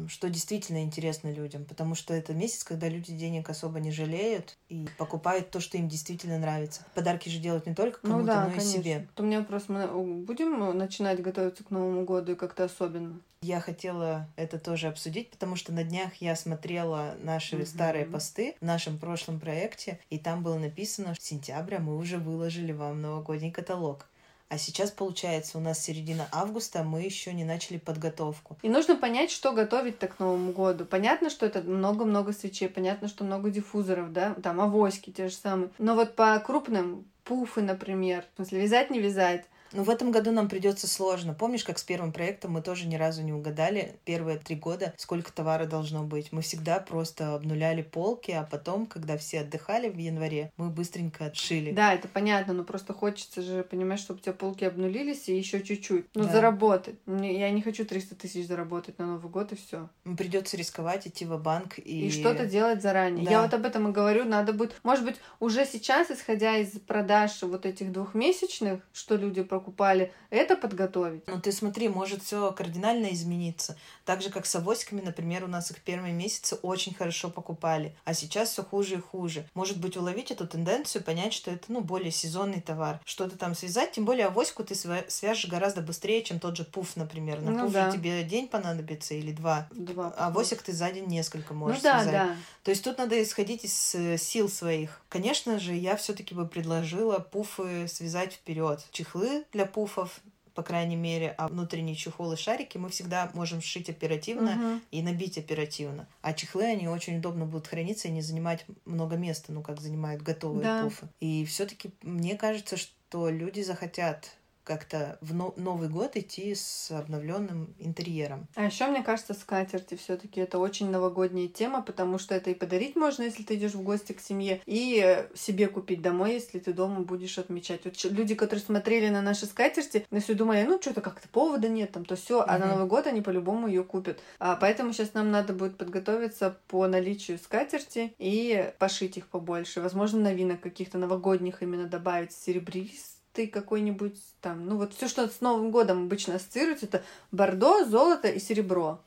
что 0.09 0.29
действительно 0.29 0.83
интересно 0.83 1.31
людям, 1.31 1.65
потому 1.65 1.95
что 1.95 2.13
это 2.13 2.33
месяц, 2.33 2.63
когда 2.63 2.89
люди 2.89 3.13
денег 3.13 3.49
особо 3.49 3.79
не 3.79 3.91
жалеют 3.91 4.57
и 4.69 4.87
покупают 4.97 5.49
то, 5.51 5.59
что 5.59 5.77
им 5.77 5.87
действительно 5.87 6.37
нравится. 6.37 6.85
Подарки 6.93 7.29
же 7.29 7.39
делать 7.39 7.65
не 7.65 7.73
только 7.73 8.01
кому-то, 8.01 8.19
Ну 8.19 8.25
да, 8.25 8.41
но 8.43 8.47
и 8.49 8.57
конечно. 8.57 8.83
себе. 8.83 9.07
Вот 9.15 9.23
У 9.23 9.27
меня 9.27 9.39
вопрос, 9.39 9.69
мы 9.69 9.87
будем 10.23 10.77
начинать 10.77 11.21
готовиться 11.21 11.63
к 11.63 11.71
Новому 11.71 12.03
году 12.05 12.33
и 12.33 12.35
как-то 12.35 12.65
особенно? 12.65 13.21
Я 13.41 13.59
хотела 13.59 14.29
это 14.37 14.57
тоже 14.57 14.87
обсудить, 14.87 15.29
потому 15.29 15.57
что 15.57 15.73
на 15.73 15.83
днях 15.83 16.15
я 16.21 16.35
смотрела 16.35 17.15
наши 17.21 17.57
Мгм. 17.57 17.65
старые 17.65 18.05
посты 18.05 18.55
в 18.61 18.65
нашем 18.65 18.97
прошлом 18.97 19.39
проекте, 19.39 19.99
и 20.09 20.17
там 20.17 20.43
было 20.43 20.57
написано, 20.57 21.13
что 21.13 21.23
с 21.23 21.27
сентября 21.27 21.79
мы 21.79 21.97
уже 21.97 22.17
выложили 22.19 22.71
вам 22.71 23.01
новогодний 23.01 23.51
каталог. 23.51 24.07
А 24.53 24.57
сейчас, 24.59 24.91
получается, 24.91 25.57
у 25.57 25.61
нас 25.61 25.83
середина 25.83 26.27
августа, 26.31 26.83
мы 26.83 27.01
еще 27.01 27.33
не 27.33 27.43
начали 27.43 27.79
подготовку. 27.79 28.55
И 28.61 28.69
нужно 28.69 28.95
понять, 28.95 29.31
что 29.31 29.51
готовить-то 29.51 30.07
к 30.07 30.19
Новому 30.19 30.51
году. 30.51 30.85
Понятно, 30.85 31.31
что 31.31 31.47
это 31.47 31.63
много-много 31.63 32.33
свечей, 32.33 32.69
понятно, 32.69 33.07
что 33.07 33.23
много 33.23 33.49
диффузоров, 33.49 34.13
да, 34.13 34.35
там 34.43 34.61
авоськи 34.61 35.11
те 35.11 35.29
же 35.29 35.33
самые. 35.33 35.71
Но 35.79 35.95
вот 35.95 36.15
по 36.15 36.37
крупным 36.37 37.05
пуфы, 37.23 37.61
например, 37.63 38.25
в 38.33 38.35
смысле, 38.35 38.61
вязать, 38.61 38.91
не 38.91 38.99
вязать, 38.99 39.45
Но 39.73 39.83
в 39.83 39.89
этом 39.89 40.11
году 40.11 40.31
нам 40.31 40.47
придется 40.49 40.87
сложно. 40.87 41.33
Помнишь, 41.33 41.63
как 41.63 41.79
с 41.79 41.83
первым 41.83 42.11
проектом 42.11 42.51
мы 42.51 42.61
тоже 42.61 42.87
ни 42.87 42.95
разу 42.95 43.21
не 43.23 43.33
угадали 43.33 43.95
первые 44.05 44.37
три 44.37 44.55
года, 44.55 44.93
сколько 44.97 45.31
товара 45.33 45.65
должно 45.65 46.03
быть. 46.03 46.31
Мы 46.31 46.41
всегда 46.41 46.79
просто 46.79 47.35
обнуляли 47.35 47.81
полки, 47.81 48.31
а 48.31 48.43
потом, 48.43 48.85
когда 48.85 49.17
все 49.17 49.41
отдыхали 49.41 49.89
в 49.89 49.97
январе, 49.97 50.51
мы 50.57 50.69
быстренько 50.69 51.25
отшили. 51.25 51.71
Да, 51.71 51.93
это 51.93 52.07
понятно, 52.07 52.53
но 52.53 52.63
просто 52.63 52.93
хочется 52.93 53.41
же 53.41 53.63
понимать, 53.63 53.99
чтобы 53.99 54.19
у 54.19 54.23
тебя 54.23 54.33
полки 54.33 54.63
обнулились 54.63 55.27
и 55.29 55.37
еще 55.37 55.61
чуть-чуть. 55.61 56.05
Ну, 56.13 56.23
Да. 56.23 56.31
заработать. 56.31 56.95
Я 57.07 57.49
не 57.49 57.61
хочу 57.61 57.85
300 57.85 58.15
тысяч 58.15 58.47
заработать 58.47 58.99
на 58.99 59.07
Новый 59.07 59.31
год 59.31 59.51
и 59.51 59.55
все. 59.55 59.89
Придется 60.17 60.55
рисковать, 60.57 61.07
идти 61.07 61.25
в 61.25 61.37
банк 61.37 61.79
и... 61.79 62.07
И, 62.07 62.11
что-то 62.11 62.45
делать 62.45 62.81
заранее. 62.81 63.25
Да. 63.25 63.31
Я 63.31 63.41
вот 63.41 63.53
об 63.53 63.65
этом 63.65 63.89
и 63.89 63.91
говорю. 63.91 64.25
Надо 64.25 64.53
будет, 64.53 64.73
может 64.83 65.03
быть, 65.03 65.15
уже 65.39 65.65
сейчас, 65.65 66.11
исходя 66.11 66.57
из 66.57 66.71
продаж 66.79 67.41
вот 67.41 67.65
этих 67.65 67.91
двухмесячных, 67.91 68.81
что 68.93 69.15
люди 69.15 69.41
покупают, 69.41 69.62
покупали, 69.63 70.11
это 70.29 70.57
подготовить. 70.57 71.25
Ну 71.27 71.39
ты 71.39 71.51
смотри, 71.51 71.87
может 71.87 72.21
все 72.21 72.51
кардинально 72.51 73.13
измениться. 73.13 73.77
Так 74.03 74.21
же, 74.21 74.29
как 74.29 74.45
с 74.45 74.55
авоськами, 74.55 74.99
например, 74.99 75.45
у 75.45 75.47
нас 75.47 75.71
их 75.71 75.81
первые 75.81 76.13
месяцы 76.13 76.55
очень 76.55 76.93
хорошо 76.93 77.29
покупали, 77.29 77.95
а 78.03 78.13
сейчас 78.13 78.49
все 78.49 78.63
хуже 78.63 78.95
и 78.95 78.99
хуже. 78.99 79.47
Может 79.53 79.79
быть, 79.79 79.95
уловить 79.95 80.31
эту 80.31 80.45
тенденцию, 80.47 81.03
понять, 81.03 81.33
что 81.33 81.49
это, 81.51 81.65
ну, 81.69 81.79
более 81.81 82.11
сезонный 82.11 82.61
товар. 82.61 82.99
Что-то 83.05 83.37
там 83.37 83.55
связать, 83.55 83.93
тем 83.93 84.03
более 84.03 84.25
авоську 84.25 84.63
ты 84.63 84.75
свяжешь 84.75 85.47
гораздо 85.47 85.81
быстрее, 85.81 86.23
чем 86.23 86.39
тот 86.39 86.57
же 86.57 86.65
пуф, 86.65 86.97
например. 86.97 87.41
На 87.41 87.51
ну, 87.51 87.63
пуф 87.63 87.73
да. 87.73 87.91
тебе 87.91 88.23
день 88.23 88.47
понадобится 88.47 89.13
или 89.13 89.31
два. 89.31 89.69
Два. 89.71 90.13
А 90.17 90.27
авосик 90.27 90.61
ты 90.61 90.73
за 90.73 90.91
день 90.91 91.05
несколько 91.05 91.53
можешь 91.53 91.77
ну, 91.77 91.83
да, 91.83 92.03
связать. 92.03 92.13
Да. 92.13 92.35
То 92.63 92.71
есть 92.71 92.83
тут 92.83 92.97
надо 92.97 93.21
исходить 93.21 93.63
из 93.63 93.95
э, 93.95 94.17
сил 94.17 94.49
своих. 94.49 95.01
Конечно 95.09 95.59
же, 95.59 95.73
я 95.73 95.95
все-таки 95.95 96.35
бы 96.35 96.47
предложила 96.47 97.19
пуфы 97.19 97.87
связать 97.87 98.33
вперед. 98.33 98.83
Чехлы 98.91 99.45
для 99.53 99.65
пуфов 99.65 100.21
по 100.53 100.61
крайней 100.61 100.95
мере, 100.95 101.33
а 101.37 101.47
внутренние 101.47 101.95
чехолы 101.95 102.37
шарики 102.37 102.77
мы 102.77 102.89
всегда 102.89 103.31
можем 103.33 103.61
сшить 103.61 103.89
оперативно 103.89 104.49
uh-huh. 104.49 104.81
и 104.91 105.01
набить 105.01 105.37
оперативно. 105.37 106.07
А 106.21 106.33
чехлы, 106.33 106.65
они 106.65 106.87
очень 106.87 107.17
удобно 107.17 107.45
будут 107.45 107.67
храниться 107.67 108.07
и 108.07 108.11
не 108.11 108.21
занимать 108.21 108.65
много 108.85 109.15
места, 109.15 109.51
ну, 109.51 109.63
как 109.63 109.81
занимают 109.81 110.21
готовые 110.21 110.63
да. 110.63 110.83
пуфы. 110.83 111.07
И 111.19 111.45
все-таки 111.45 111.91
мне 112.01 112.35
кажется, 112.35 112.77
что 112.77 113.29
люди 113.29 113.61
захотят 113.61 114.35
как-то 114.63 115.17
в 115.21 115.33
Новый 115.33 115.89
год 115.89 116.15
идти 116.15 116.55
с 116.55 116.91
обновленным 116.91 117.73
интерьером. 117.79 118.47
А 118.55 118.65
еще 118.65 118.87
мне 118.87 119.03
кажется, 119.03 119.33
скатерти 119.33 119.95
все-таки 119.95 120.39
это 120.41 120.57
очень 120.57 120.89
новогодняя 120.89 121.47
тема, 121.47 121.81
потому 121.81 122.17
что 122.17 122.35
это 122.35 122.49
и 122.49 122.53
подарить 122.53 122.95
можно, 122.95 123.23
если 123.23 123.43
ты 123.43 123.55
идешь 123.55 123.73
в 123.73 123.83
гости 123.83 124.13
к 124.13 124.19
семье, 124.19 124.61
и 124.65 125.25
себе 125.35 125.67
купить 125.67 126.01
домой, 126.01 126.33
если 126.33 126.59
ты 126.59 126.73
дома 126.73 127.01
будешь 127.01 127.37
отмечать. 127.37 127.81
Вот 127.85 128.01
люди, 128.05 128.35
которые 128.35 128.63
смотрели 128.63 129.09
на 129.09 129.21
наши 129.21 129.45
скатерти, 129.45 130.05
на 130.11 130.19
все 130.19 130.33
думали, 130.33 130.63
ну 130.63 130.79
что-то 130.81 131.01
как-то 131.01 131.27
повода 131.27 131.67
нет, 131.67 131.91
там 131.91 132.05
то 132.05 132.15
все, 132.15 132.41
а 132.41 132.55
mm-hmm. 132.55 132.59
на 132.59 132.67
Новый 132.67 132.87
год 132.87 133.07
они 133.07 133.21
по-любому 133.21 133.67
ее 133.67 133.83
купят. 133.83 134.19
А 134.39 134.55
поэтому 134.55 134.93
сейчас 134.93 135.13
нам 135.13 135.31
надо 135.31 135.53
будет 135.53 135.77
подготовиться 135.77 136.57
по 136.67 136.87
наличию 136.87 137.37
скатерти 137.37 138.13
и 138.17 138.71
пошить 138.79 139.17
их 139.17 139.27
побольше. 139.27 139.81
Возможно, 139.81 140.19
новинок 140.19 140.61
каких-то 140.61 140.97
новогодних 140.97 141.61
именно 141.61 141.87
добавить 141.87 142.31
серебрист 142.31 143.12
ты 143.33 143.47
какой-нибудь 143.47 144.19
там, 144.41 144.65
ну 144.65 144.77
вот 144.77 144.93
все, 144.93 145.07
что 145.07 145.27
с 145.27 145.41
Новым 145.41 145.71
годом 145.71 146.03
обычно 146.03 146.35
ассоциируется, 146.35 146.85
это 146.85 147.03
бордо, 147.31 147.85
золото 147.85 148.29
и 148.29 148.39
серебро. 148.39 149.01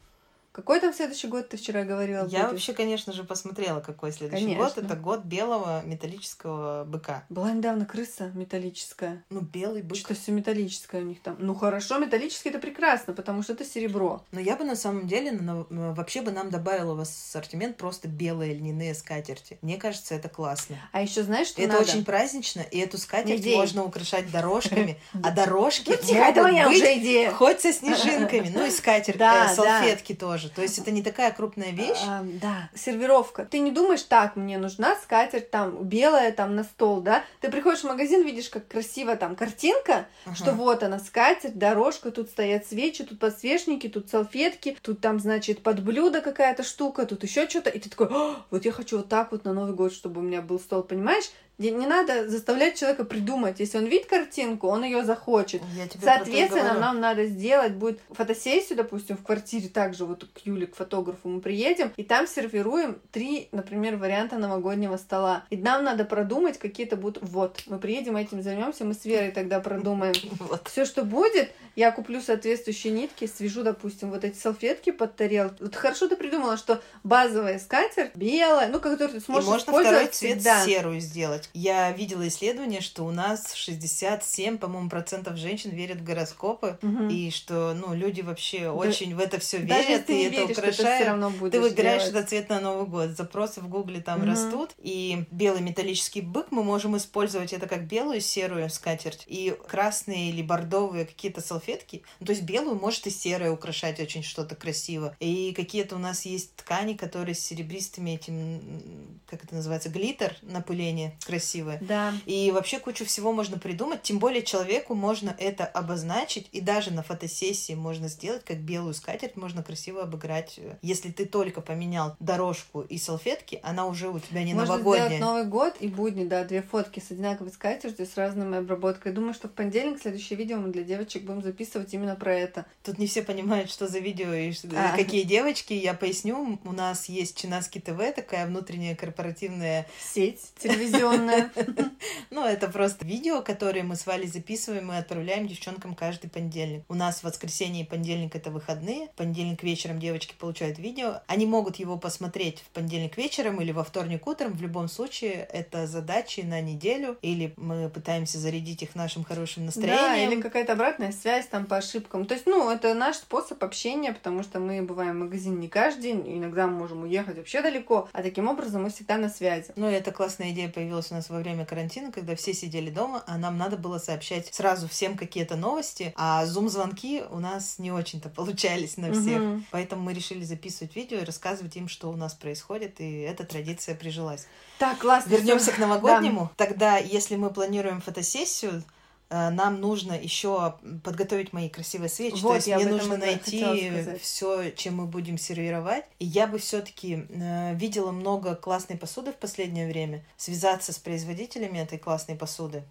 Какой 0.56 0.80
там 0.80 0.94
следующий 0.94 1.28
год, 1.28 1.50
ты 1.50 1.58
вчера 1.58 1.84
говорила? 1.84 2.26
Я 2.28 2.44
будет? 2.44 2.52
вообще, 2.52 2.72
конечно 2.72 3.12
же, 3.12 3.24
посмотрела, 3.24 3.80
какой 3.80 4.10
следующий 4.10 4.46
конечно. 4.46 4.64
год. 4.64 4.78
Это 4.78 4.96
год 4.96 5.24
белого 5.24 5.82
металлического 5.84 6.84
быка. 6.84 7.24
Была 7.28 7.52
недавно 7.52 7.84
крыса 7.84 8.30
металлическая. 8.32 9.22
Ну, 9.28 9.42
белый 9.42 9.82
бык. 9.82 9.98
Что 9.98 10.14
все 10.14 10.32
металлическое 10.32 11.02
у 11.02 11.04
них 11.04 11.20
там. 11.20 11.36
Ну, 11.38 11.54
хорошо, 11.54 11.98
металлический 11.98 12.48
это 12.48 12.58
прекрасно, 12.58 13.12
потому 13.12 13.42
что 13.42 13.52
это 13.52 13.66
серебро. 13.66 14.24
Но 14.32 14.40
я 14.40 14.56
бы 14.56 14.64
на 14.64 14.76
самом 14.76 15.06
деле 15.06 15.38
вообще 15.68 16.22
бы 16.22 16.30
нам 16.30 16.48
добавила 16.48 16.94
в 16.94 17.00
ассортимент 17.00 17.76
просто 17.76 18.08
белые 18.08 18.54
льняные 18.54 18.94
скатерти. 18.94 19.58
Мне 19.60 19.76
кажется, 19.76 20.14
это 20.14 20.30
классно. 20.30 20.76
А 20.90 21.02
еще 21.02 21.22
знаешь, 21.22 21.48
что 21.48 21.60
Это 21.60 21.74
надо? 21.74 21.84
очень 21.84 22.02
празднично, 22.02 22.62
и 22.62 22.78
эту 22.78 22.96
скатерть 22.96 23.42
Идея. 23.42 23.58
можно 23.58 23.84
украшать 23.84 24.30
дорожками, 24.30 24.98
а 25.22 25.32
дорожки 25.32 25.90
могут 25.90 26.64
быть 26.66 27.34
хоть 27.34 27.60
со 27.60 27.74
снежинками. 27.74 28.48
Ну 28.48 28.64
и 28.64 28.70
скатерть, 28.70 29.20
э, 29.20 29.54
салфетки 29.54 30.14
тоже 30.14 30.45
тоже. 30.48 30.56
То 30.56 30.62
есть 30.62 30.78
это 30.78 30.90
не 30.90 31.02
такая 31.02 31.32
крупная 31.32 31.70
вещь. 31.70 32.02
А, 32.06 32.22
да, 32.24 32.70
сервировка. 32.74 33.44
Ты 33.44 33.58
не 33.58 33.70
думаешь, 33.70 34.02
так, 34.02 34.36
мне 34.36 34.58
нужна 34.58 34.96
скатерть 34.96 35.50
там 35.50 35.84
белая 35.84 36.32
там 36.32 36.54
на 36.54 36.64
стол, 36.64 37.00
да? 37.00 37.24
Ты 37.40 37.50
приходишь 37.50 37.80
в 37.80 37.84
магазин, 37.84 38.24
видишь, 38.24 38.48
как 38.48 38.68
красиво 38.68 39.16
там 39.16 39.36
картинка, 39.36 40.06
ага. 40.24 40.36
что 40.36 40.52
вот 40.52 40.82
она 40.82 40.98
скатерть, 40.98 41.58
дорожка, 41.58 42.10
тут 42.10 42.30
стоят 42.30 42.66
свечи, 42.66 43.04
тут 43.04 43.18
подсвечники, 43.18 43.88
тут 43.88 44.10
салфетки, 44.10 44.76
тут 44.82 45.00
там, 45.00 45.20
значит, 45.20 45.62
под 45.62 45.82
блюдо 45.82 46.20
какая-то 46.20 46.62
штука, 46.62 47.06
тут 47.06 47.22
еще 47.22 47.48
что-то, 47.48 47.70
и 47.70 47.78
ты 47.78 47.90
такой, 47.90 48.08
вот 48.50 48.64
я 48.64 48.72
хочу 48.72 48.98
вот 48.98 49.08
так 49.08 49.32
вот 49.32 49.44
на 49.44 49.52
Новый 49.52 49.74
год, 49.74 49.92
чтобы 49.92 50.20
у 50.20 50.24
меня 50.24 50.42
был 50.42 50.58
стол, 50.58 50.82
понимаешь? 50.82 51.30
Не 51.58 51.86
надо 51.86 52.28
заставлять 52.28 52.78
человека 52.78 53.04
придумать. 53.04 53.60
Если 53.60 53.78
он 53.78 53.86
видит 53.86 54.06
картинку, 54.06 54.68
он 54.68 54.84
ее 54.84 55.04
захочет. 55.04 55.62
Соответственно, 56.02 56.78
нам 56.78 57.00
надо 57.00 57.26
сделать 57.26 57.72
будет 57.72 58.00
фотосессию, 58.10 58.76
допустим, 58.76 59.16
в 59.16 59.22
квартире 59.22 59.68
также 59.68 60.04
вот 60.04 60.24
к 60.24 60.38
Юле, 60.44 60.66
к 60.66 60.76
фотографу 60.76 61.28
мы 61.28 61.40
приедем, 61.40 61.92
и 61.96 62.04
там 62.04 62.26
сервируем 62.26 62.98
три, 63.10 63.48
например, 63.52 63.96
варианта 63.96 64.36
новогоднего 64.36 64.96
стола. 64.96 65.44
И 65.50 65.56
нам 65.56 65.84
надо 65.84 66.04
продумать 66.04 66.58
какие-то 66.58 66.96
будут... 66.96 67.22
Вот, 67.22 67.62
мы 67.66 67.78
приедем, 67.78 68.16
этим 68.16 68.42
займемся, 68.42 68.84
мы 68.84 68.94
с 68.94 69.04
Верой 69.04 69.30
тогда 69.30 69.60
продумаем. 69.60 70.14
Вот. 70.46 70.68
Все, 70.68 70.84
что 70.84 71.02
будет, 71.02 71.50
я 71.76 71.90
куплю 71.90 72.20
соответствующие 72.20 72.92
нитки, 72.92 73.26
свяжу, 73.26 73.62
допустим, 73.62 74.10
вот 74.10 74.24
эти 74.24 74.36
салфетки 74.38 74.90
под 74.90 75.16
тарелку. 75.16 75.56
Вот 75.60 75.74
хорошо 75.74 76.08
ты 76.08 76.16
придумала, 76.16 76.56
что 76.56 76.80
базовая 77.04 77.58
скатерть 77.58 78.14
белая, 78.14 78.68
ну, 78.68 78.78
которую 78.80 79.10
ты 79.10 79.20
сможешь 79.20 79.46
и 79.46 79.50
можно 79.50 79.72
второй 79.72 80.06
цвет 80.06 80.42
да. 80.42 80.64
серую 80.64 81.00
сделать. 81.00 81.45
Я 81.52 81.92
видела 81.92 82.26
исследование, 82.28 82.80
что 82.80 83.04
у 83.04 83.10
нас 83.10 83.54
67, 83.54 84.58
по-моему, 84.58 84.88
процентов 84.88 85.36
женщин 85.36 85.70
верят 85.70 85.98
в 85.98 86.04
гороскопы, 86.04 86.78
угу. 86.82 87.08
и 87.08 87.30
что, 87.30 87.74
ну, 87.74 87.94
люди 87.94 88.20
вообще 88.20 88.60
да. 88.64 88.72
очень 88.72 89.14
в 89.14 89.20
это 89.20 89.38
все 89.38 89.58
верят, 89.58 90.08
и 90.10 90.22
это 90.22 90.36
веришь, 90.36 90.58
украшает. 90.58 91.08
Ты, 91.40 91.50
ты 91.50 91.60
выбираешь 91.60 92.02
делать. 92.02 92.16
этот 92.16 92.28
цвет 92.28 92.48
на 92.48 92.60
Новый 92.60 92.86
год. 92.86 93.10
Запросы 93.10 93.60
в 93.60 93.68
Гугле 93.68 94.00
там 94.00 94.20
угу. 94.20 94.28
растут, 94.28 94.70
и 94.78 95.24
белый 95.30 95.62
металлический 95.62 96.20
бык 96.20 96.48
мы 96.50 96.62
можем 96.62 96.96
использовать 96.96 97.52
это 97.52 97.66
как 97.66 97.86
белую 97.86 98.20
серую 98.20 98.68
скатерть, 98.70 99.24
и 99.26 99.56
красные 99.68 100.30
или 100.30 100.42
бордовые 100.42 101.06
какие-то 101.06 101.40
салфетки. 101.40 102.02
Ну, 102.20 102.26
то 102.26 102.32
есть 102.32 102.42
белую 102.42 102.76
может 102.76 103.06
и 103.06 103.10
серая 103.10 103.50
украшать 103.50 104.00
очень 104.00 104.22
что-то 104.22 104.54
красиво. 104.54 105.16
И 105.20 105.52
какие-то 105.54 105.96
у 105.96 105.98
нас 105.98 106.24
есть 106.26 106.56
ткани, 106.56 106.94
которые 106.94 107.34
с 107.34 107.40
серебристыми 107.40 108.10
этим, 108.12 109.20
как 109.26 109.44
это 109.44 109.54
называется, 109.54 109.88
глиттер, 109.88 110.36
напыление 110.42 111.16
красивое. 111.36 111.78
Да. 111.80 112.14
И 112.24 112.50
вообще 112.50 112.78
кучу 112.78 113.04
всего 113.04 113.32
можно 113.32 113.58
придумать, 113.58 114.02
тем 114.02 114.18
более 114.18 114.42
человеку 114.42 114.94
можно 114.94 115.34
это 115.38 115.64
обозначить, 115.64 116.48
и 116.52 116.60
даже 116.60 116.90
на 116.90 117.02
фотосессии 117.02 117.74
можно 117.74 118.08
сделать, 118.08 118.44
как 118.44 118.58
белую 118.58 118.94
скатерть 118.94 119.36
можно 119.36 119.62
красиво 119.62 120.02
обыграть. 120.02 120.58
Если 120.82 121.10
ты 121.10 121.26
только 121.26 121.60
поменял 121.60 122.16
дорожку 122.20 122.80
и 122.80 122.98
салфетки, 122.98 123.60
она 123.62 123.86
уже 123.86 124.08
у 124.08 124.18
тебя 124.18 124.42
не 124.44 124.54
можно 124.54 124.76
новогодняя. 124.76 125.08
сделать 125.08 125.20
Новый 125.20 125.44
год 125.44 125.74
и 125.80 125.88
будни, 125.88 126.24
да, 126.24 126.44
две 126.44 126.62
фотки 126.62 127.00
с 127.00 127.10
одинаковой 127.10 127.52
скатертью, 127.52 128.06
с 128.06 128.16
разной 128.16 128.58
обработкой. 128.58 129.12
Думаю, 129.12 129.34
что 129.34 129.48
в 129.48 129.52
понедельник 129.52 130.00
следующее 130.00 130.38
видео 130.38 130.58
мы 130.58 130.68
для 130.68 130.82
девочек 130.82 131.24
будем 131.24 131.42
записывать 131.42 131.92
именно 131.92 132.16
про 132.16 132.34
это. 132.34 132.66
Тут 132.82 132.98
не 132.98 133.06
все 133.06 133.22
понимают, 133.22 133.70
что 133.70 133.88
за 133.88 133.98
видео 133.98 134.32
и 134.32 134.52
а. 134.74 134.96
какие 134.96 135.24
девочки. 135.24 135.72
Я 135.72 135.94
поясню. 135.94 136.58
У 136.64 136.72
нас 136.72 137.08
есть 137.08 137.36
Чинаски 137.36 137.78
ТВ, 137.78 138.14
такая 138.14 138.46
внутренняя 138.46 138.94
корпоративная 138.94 139.86
сеть 140.00 140.40
телевизионная. 140.58 141.25
Ну, 142.30 142.44
это 142.44 142.68
просто 142.68 143.04
видео, 143.06 143.40
которые 143.40 143.82
мы 143.82 143.96
с 143.96 144.06
Валей 144.06 144.26
записываем 144.26 144.92
и 144.92 144.96
отправляем 144.96 145.46
девчонкам 145.46 145.94
каждый 145.94 146.28
понедельник. 146.28 146.84
У 146.88 146.94
нас 146.94 147.20
в 147.20 147.24
воскресенье 147.24 147.84
и 147.84 147.86
понедельник 147.86 148.34
это 148.34 148.50
выходные. 148.50 149.06
В 149.08 149.10
понедельник 149.12 149.62
вечером 149.62 149.98
девочки 149.98 150.34
получают 150.38 150.78
видео. 150.78 151.20
Они 151.28 151.46
могут 151.46 151.76
его 151.76 151.96
посмотреть 151.96 152.60
в 152.60 152.68
понедельник 152.70 153.16
вечером 153.16 153.60
или 153.60 153.72
во 153.72 153.84
вторник 153.84 154.26
утром. 154.26 154.52
В 154.52 154.60
любом 154.60 154.88
случае, 154.88 155.48
это 155.52 155.86
задачи 155.86 156.40
на 156.40 156.60
неделю. 156.60 157.16
Или 157.22 157.54
мы 157.56 157.88
пытаемся 157.88 158.38
зарядить 158.38 158.82
их 158.82 158.94
нашим 158.94 159.24
хорошим 159.24 159.66
настроением. 159.66 159.98
Да, 159.98 160.16
или 160.16 160.40
какая-то 160.40 160.72
обратная 160.72 161.12
связь 161.12 161.46
там 161.46 161.66
по 161.66 161.76
ошибкам. 161.76 162.26
То 162.26 162.34
есть, 162.34 162.46
ну, 162.46 162.70
это 162.70 162.92
наш 162.94 163.16
способ 163.16 163.62
общения, 163.64 164.12
потому 164.12 164.42
что 164.42 164.60
мы 164.60 164.82
бываем 164.82 165.16
в 165.16 165.24
магазине 165.24 165.56
не 165.56 165.68
каждый 165.68 166.02
день, 166.02 166.38
иногда 166.38 166.66
мы 166.66 166.78
можем 166.78 167.02
уехать 167.02 167.36
вообще 167.36 167.62
далеко, 167.62 168.08
а 168.12 168.22
таким 168.22 168.48
образом 168.48 168.82
мы 168.82 168.90
всегда 168.90 169.16
на 169.16 169.28
связи. 169.28 169.72
Ну, 169.76 169.88
это 169.88 170.12
классная 170.12 170.50
идея 170.50 170.68
появилась 170.68 171.10
у 171.10 171.14
нас 171.16 171.28
во 171.28 171.38
время 171.38 171.64
карантина, 171.64 172.12
когда 172.12 172.36
все 172.36 172.54
сидели 172.54 172.90
дома, 172.90 173.22
а 173.26 173.36
нам 173.38 173.58
надо 173.58 173.76
было 173.76 173.98
сообщать 173.98 174.54
сразу 174.54 174.88
всем 174.88 175.16
какие-то 175.16 175.56
новости, 175.56 176.12
а 176.16 176.46
зум-звонки 176.46 177.24
у 177.30 177.40
нас 177.40 177.78
не 177.78 177.90
очень-то 177.90 178.28
получались 178.28 178.96
на 178.96 179.12
всех. 179.12 179.42
Угу. 179.42 179.62
Поэтому 179.70 180.02
мы 180.02 180.14
решили 180.14 180.44
записывать 180.44 180.94
видео 180.94 181.18
и 181.18 181.24
рассказывать 181.24 181.76
им, 181.76 181.88
что 181.88 182.10
у 182.10 182.16
нас 182.16 182.34
происходит, 182.34 183.00
и 183.00 183.20
эта 183.20 183.44
традиция 183.44 183.94
прижилась. 183.94 184.46
Так, 184.78 184.98
классно. 184.98 185.30
Вернемся 185.30 185.72
к 185.72 185.78
новогоднему. 185.78 186.50
Да. 186.56 186.66
Тогда, 186.66 186.98
если 186.98 187.36
мы 187.36 187.50
планируем 187.50 188.00
фотосессию, 188.00 188.82
нам 189.30 189.80
нужно 189.80 190.12
еще 190.12 190.76
подготовить 191.02 191.52
мои 191.52 191.68
красивые 191.68 192.08
свечи. 192.08 192.40
Вот, 192.42 192.50
То 192.50 192.70
есть 192.70 192.84
мне 192.84 192.86
нужно 192.86 193.16
найти 193.16 194.18
все, 194.20 194.70
чем 194.70 194.96
мы 194.96 195.06
будем 195.06 195.38
сервировать. 195.38 196.04
И 196.18 196.24
я 196.24 196.46
бы 196.46 196.58
все-таки 196.58 197.26
э, 197.28 197.74
видела 197.74 198.12
много 198.12 198.54
классной 198.54 198.96
посуды 198.96 199.32
в 199.32 199.36
последнее 199.36 199.88
время. 199.88 200.24
Связаться 200.36 200.92
с 200.92 200.98
производителями 200.98 201.78
этой 201.78 201.98
классной 201.98 202.36
посуды. 202.36 202.84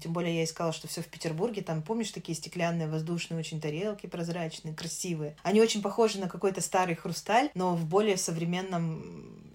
Тем 0.00 0.12
более 0.12 0.36
я 0.36 0.44
искала, 0.44 0.72
что 0.72 0.86
все 0.86 1.02
в 1.02 1.06
Петербурге. 1.06 1.60
Там, 1.60 1.82
помнишь, 1.82 2.12
такие 2.12 2.36
стеклянные, 2.36 2.86
воздушные 2.86 3.40
очень 3.40 3.60
тарелки 3.60 4.06
прозрачные, 4.06 4.72
красивые. 4.72 5.36
Они 5.42 5.60
очень 5.60 5.82
похожи 5.82 6.20
на 6.20 6.28
какой-то 6.28 6.60
старый 6.60 6.94
хрусталь, 6.94 7.50
но 7.54 7.74
в 7.74 7.84
более 7.84 8.16
современном 8.16 9.53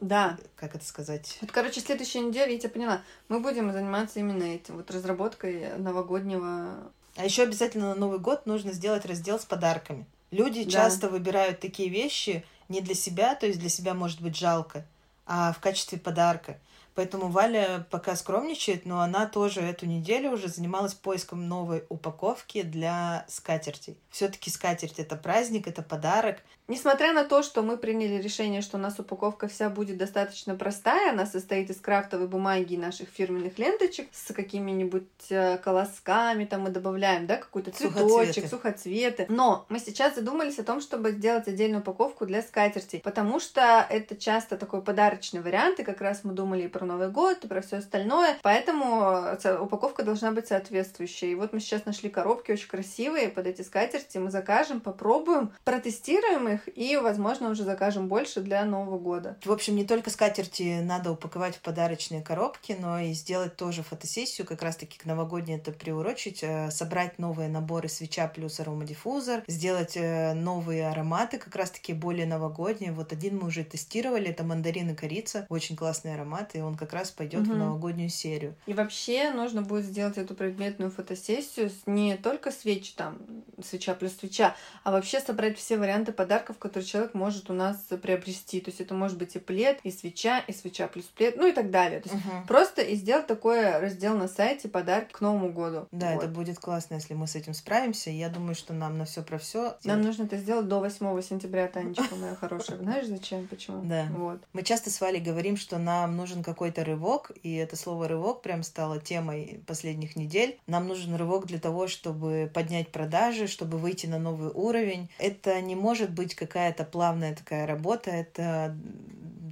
Да. 0.00 0.36
Как 0.56 0.74
это 0.74 0.84
сказать? 0.84 1.38
Вот, 1.40 1.52
короче, 1.52 1.80
следующая 1.80 2.20
неделя, 2.20 2.52
я 2.52 2.58
тебя 2.58 2.70
поняла, 2.70 3.02
мы 3.28 3.40
будем 3.40 3.72
заниматься 3.72 4.18
именно 4.18 4.42
этим, 4.42 4.76
вот 4.76 4.90
разработкой 4.90 5.76
новогоднего... 5.78 6.90
А 7.16 7.24
еще 7.24 7.42
обязательно 7.42 7.90
на 7.90 7.94
Новый 7.94 8.18
год 8.18 8.46
нужно 8.46 8.72
сделать 8.72 9.04
раздел 9.04 9.38
с 9.38 9.44
подарками. 9.44 10.06
Люди 10.30 10.64
Да. 10.64 10.70
часто 10.70 11.08
выбирают 11.08 11.60
такие 11.60 11.90
вещи 11.90 12.44
не 12.68 12.80
для 12.80 12.94
себя, 12.94 13.34
то 13.34 13.46
есть 13.46 13.60
для 13.60 13.68
себя 13.68 13.92
может 13.92 14.22
быть 14.22 14.36
жалко, 14.36 14.86
а 15.26 15.52
в 15.52 15.60
качестве 15.60 15.98
подарка. 15.98 16.58
Поэтому 16.94 17.28
Валя 17.28 17.86
пока 17.90 18.16
скромничает, 18.16 18.84
но 18.84 19.00
она 19.00 19.26
тоже 19.26 19.60
эту 19.60 19.86
неделю 19.86 20.32
уже 20.32 20.48
занималась 20.48 20.92
поиском 20.92 21.48
новой 21.48 21.84
упаковки 21.88 22.62
для 22.62 23.24
скатертей. 23.28 23.96
Все-таки 24.10 24.50
скатерть 24.50 24.98
это 24.98 25.16
праздник, 25.16 25.66
это 25.66 25.82
подарок. 25.82 26.42
Несмотря 26.68 27.12
на 27.12 27.24
то, 27.24 27.42
что 27.42 27.62
мы 27.62 27.76
приняли 27.76 28.22
решение, 28.22 28.62
что 28.62 28.76
у 28.76 28.80
нас 28.80 28.98
упаковка 28.98 29.48
вся 29.48 29.68
будет 29.68 29.98
достаточно 29.98 30.54
простая, 30.54 31.12
она 31.12 31.26
состоит 31.26 31.70
из 31.70 31.80
крафтовой 31.80 32.28
бумаги 32.28 32.74
и 32.74 32.78
наших 32.78 33.08
фирменных 33.08 33.58
ленточек 33.58 34.08
с 34.12 34.32
какими-нибудь 34.32 35.02
э, 35.30 35.58
колосками, 35.58 36.44
там 36.44 36.62
мы 36.62 36.70
добавляем, 36.70 37.26
да, 37.26 37.36
какой-то 37.36 37.72
цветочек, 37.72 38.46
Сухоцветы. 38.46 38.48
сухоцветы. 38.48 39.26
Но 39.28 39.66
мы 39.68 39.80
сейчас 39.80 40.14
задумались 40.14 40.58
о 40.60 40.64
том, 40.64 40.80
чтобы 40.80 41.10
сделать 41.10 41.48
отдельную 41.48 41.80
упаковку 41.80 42.26
для 42.26 42.42
скатертей, 42.42 43.00
потому 43.00 43.40
что 43.40 43.84
это 43.90 44.16
часто 44.16 44.56
такой 44.56 44.82
подарочный 44.82 45.40
вариант, 45.40 45.80
и 45.80 45.84
как 45.84 46.00
раз 46.00 46.20
мы 46.22 46.32
думали 46.32 46.62
и 46.62 46.68
про 46.68 46.86
Новый 46.86 47.10
год, 47.10 47.44
и 47.44 47.48
про 47.48 47.60
все 47.60 47.78
остальное, 47.78 48.38
поэтому 48.42 49.36
э, 49.42 49.58
упаковка 49.58 50.04
должна 50.04 50.30
быть 50.30 50.46
соответствующей. 50.46 51.32
И 51.32 51.34
вот 51.34 51.52
мы 51.52 51.58
сейчас 51.58 51.86
нашли 51.86 52.08
коробки 52.08 52.52
очень 52.52 52.68
красивые 52.68 53.28
под 53.28 53.48
эти 53.48 53.62
скатерти, 53.62 54.18
мы 54.18 54.30
закажем, 54.30 54.80
попробуем, 54.80 55.50
протестируем 55.64 56.51
их 56.52 56.68
и, 56.76 56.96
возможно, 56.96 57.50
уже 57.50 57.64
закажем 57.64 58.08
больше 58.08 58.40
для 58.40 58.64
Нового 58.64 58.98
года. 58.98 59.36
В 59.44 59.52
общем, 59.52 59.76
не 59.76 59.84
только 59.84 60.10
скатерти 60.10 60.80
надо 60.82 61.12
упаковать 61.12 61.56
в 61.56 61.60
подарочные 61.60 62.22
коробки, 62.22 62.76
но 62.78 62.98
и 62.98 63.12
сделать 63.12 63.56
тоже 63.56 63.82
фотосессию, 63.82 64.46
как 64.46 64.62
раз-таки 64.62 64.98
к 64.98 65.04
новогодней 65.04 65.56
это 65.56 65.72
приурочить, 65.72 66.42
э, 66.42 66.70
собрать 66.70 67.18
новые 67.18 67.48
наборы 67.48 67.88
свеча 67.88 68.26
плюс 68.28 68.60
аромадиффузор, 68.60 69.42
сделать 69.46 69.96
э, 69.96 70.34
новые 70.34 70.88
ароматы, 70.88 71.38
как 71.38 71.54
раз-таки 71.56 71.92
более 71.92 72.26
новогодние. 72.26 72.92
Вот 72.92 73.12
один 73.12 73.38
мы 73.38 73.46
уже 73.48 73.64
тестировали, 73.64 74.28
это 74.28 74.44
мандарин 74.44 74.90
и 74.90 74.94
корица, 74.94 75.46
очень 75.48 75.76
классный 75.76 76.14
аромат, 76.14 76.54
и 76.54 76.60
он 76.60 76.76
как 76.76 76.92
раз 76.92 77.10
пойдет 77.10 77.46
в 77.46 77.50
Мгм. 77.50 77.58
новогоднюю 77.58 78.08
серию. 78.10 78.54
И 78.66 78.74
вообще 78.74 79.30
нужно 79.32 79.62
будет 79.62 79.84
сделать 79.84 80.18
эту 80.18 80.34
предметную 80.34 80.90
фотосессию 80.90 81.70
не 81.86 82.16
только 82.16 82.50
свечи, 82.50 82.92
там, 82.96 83.18
свеча 83.62 83.94
плюс 83.94 84.16
свеча, 84.16 84.54
а 84.84 84.90
вообще 84.92 85.20
собрать 85.20 85.58
все 85.58 85.76
варианты 85.78 86.12
подарков, 86.12 86.41
которые 86.58 86.86
человек 86.86 87.14
может 87.14 87.50
у 87.50 87.52
нас 87.52 87.76
приобрести. 88.02 88.60
То 88.60 88.70
есть 88.70 88.80
это 88.80 88.94
может 88.94 89.18
быть 89.18 89.36
и 89.36 89.38
плед, 89.38 89.80
и 89.82 89.90
свеча, 89.90 90.40
и 90.40 90.52
свеча 90.52 90.88
плюс 90.88 91.06
плед, 91.06 91.36
ну 91.36 91.46
и 91.46 91.52
так 91.52 91.70
далее. 91.70 92.00
То 92.00 92.10
есть 92.10 92.24
Мгм. 92.24 92.46
просто 92.46 92.82
и 92.82 92.94
сделать 92.96 93.26
такой 93.26 93.78
раздел 93.78 94.16
на 94.16 94.28
сайте 94.28 94.68
подарки 94.68 95.12
к 95.12 95.20
Новому 95.20 95.52
году. 95.52 95.86
Да, 95.92 96.14
Вот. 96.14 96.24
это 96.24 96.32
будет 96.32 96.58
классно, 96.58 96.94
если 96.94 97.14
мы 97.14 97.26
с 97.26 97.34
этим 97.36 97.54
справимся. 97.54 98.10
Я 98.10 98.28
думаю, 98.28 98.54
что 98.54 98.72
нам 98.72 98.98
на 98.98 99.04
все 99.04 99.22
про 99.22 99.38
все. 99.38 99.76
Нам 99.84 100.02
нужно 100.02 100.24
это 100.24 100.36
сделать 100.36 100.68
до 100.68 100.80
8 100.80 101.20
сентября, 101.22 101.68
Танечка 101.68 102.14
моя 102.16 102.34
хорошая. 102.34 102.78
Знаешь 102.78 103.06
зачем? 103.06 103.46
Почему? 103.48 103.82
Да. 103.84 104.06
Вот. 104.10 104.40
Мы 104.52 104.62
часто 104.62 104.90
с 104.90 105.00
Валей 105.00 105.20
говорим, 105.20 105.56
что 105.56 105.78
нам 105.78 106.16
нужен 106.16 106.42
какой-то 106.42 106.84
рывок, 106.84 107.30
и 107.42 107.54
это 107.54 107.76
слово 107.76 108.08
рывок 108.08 108.42
прям 108.42 108.62
стало 108.62 109.00
темой 109.00 109.62
последних 109.66 110.16
недель. 110.16 110.58
Нам 110.66 110.88
нужен 110.88 111.14
рывок 111.14 111.46
для 111.46 111.58
того, 111.58 111.88
чтобы 111.88 112.50
поднять 112.52 112.90
продажи, 112.90 113.46
чтобы 113.46 113.78
выйти 113.78 114.06
на 114.06 114.18
новый 114.18 114.50
уровень. 114.52 115.08
Это 115.18 115.60
не 115.60 115.74
может 115.74 116.10
быть 116.10 116.31
какая-то 116.34 116.84
плавная 116.84 117.34
такая 117.34 117.66
работа, 117.66 118.10
это 118.10 118.76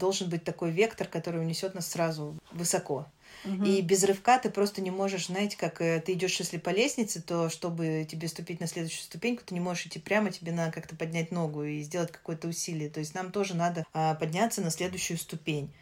должен 0.00 0.28
быть 0.30 0.44
такой 0.44 0.70
вектор, 0.70 1.06
который 1.06 1.40
унесет 1.40 1.74
нас 1.74 1.88
сразу 1.88 2.36
высоко. 2.50 3.06
Мгм. 3.44 3.64
И 3.64 3.80
без 3.80 4.04
рывка 4.04 4.38
ты 4.38 4.50
просто 4.50 4.82
не 4.82 4.90
можешь, 4.90 5.26
знаете, 5.26 5.56
как 5.56 5.80
э, 5.80 6.00
ты 6.00 6.14
идешь, 6.14 6.38
если 6.40 6.58
по 6.58 6.70
лестнице, 6.70 7.22
то 7.22 7.48
чтобы 7.48 8.06
тебе 8.10 8.28
ступить 8.28 8.60
на 8.60 8.66
следующую 8.66 9.02
ступеньку, 9.02 9.42
ты 9.46 9.54
не 9.54 9.60
можешь 9.60 9.86
идти 9.86 9.98
прямо, 9.98 10.30
тебе 10.30 10.52
надо 10.52 10.72
как-то 10.72 10.96
поднять 10.96 11.30
ногу 11.30 11.62
и 11.62 11.80
сделать 11.80 12.10
какое-то 12.10 12.48
усилие. 12.48 12.90
То 12.90 13.00
есть 13.00 13.14
нам 13.14 13.30
тоже 13.30 13.54
надо 13.54 13.84
а, 13.92 14.14
подняться 14.14 14.60
на 14.60 14.70
следующую 14.70 15.18
ступень. 15.18 15.72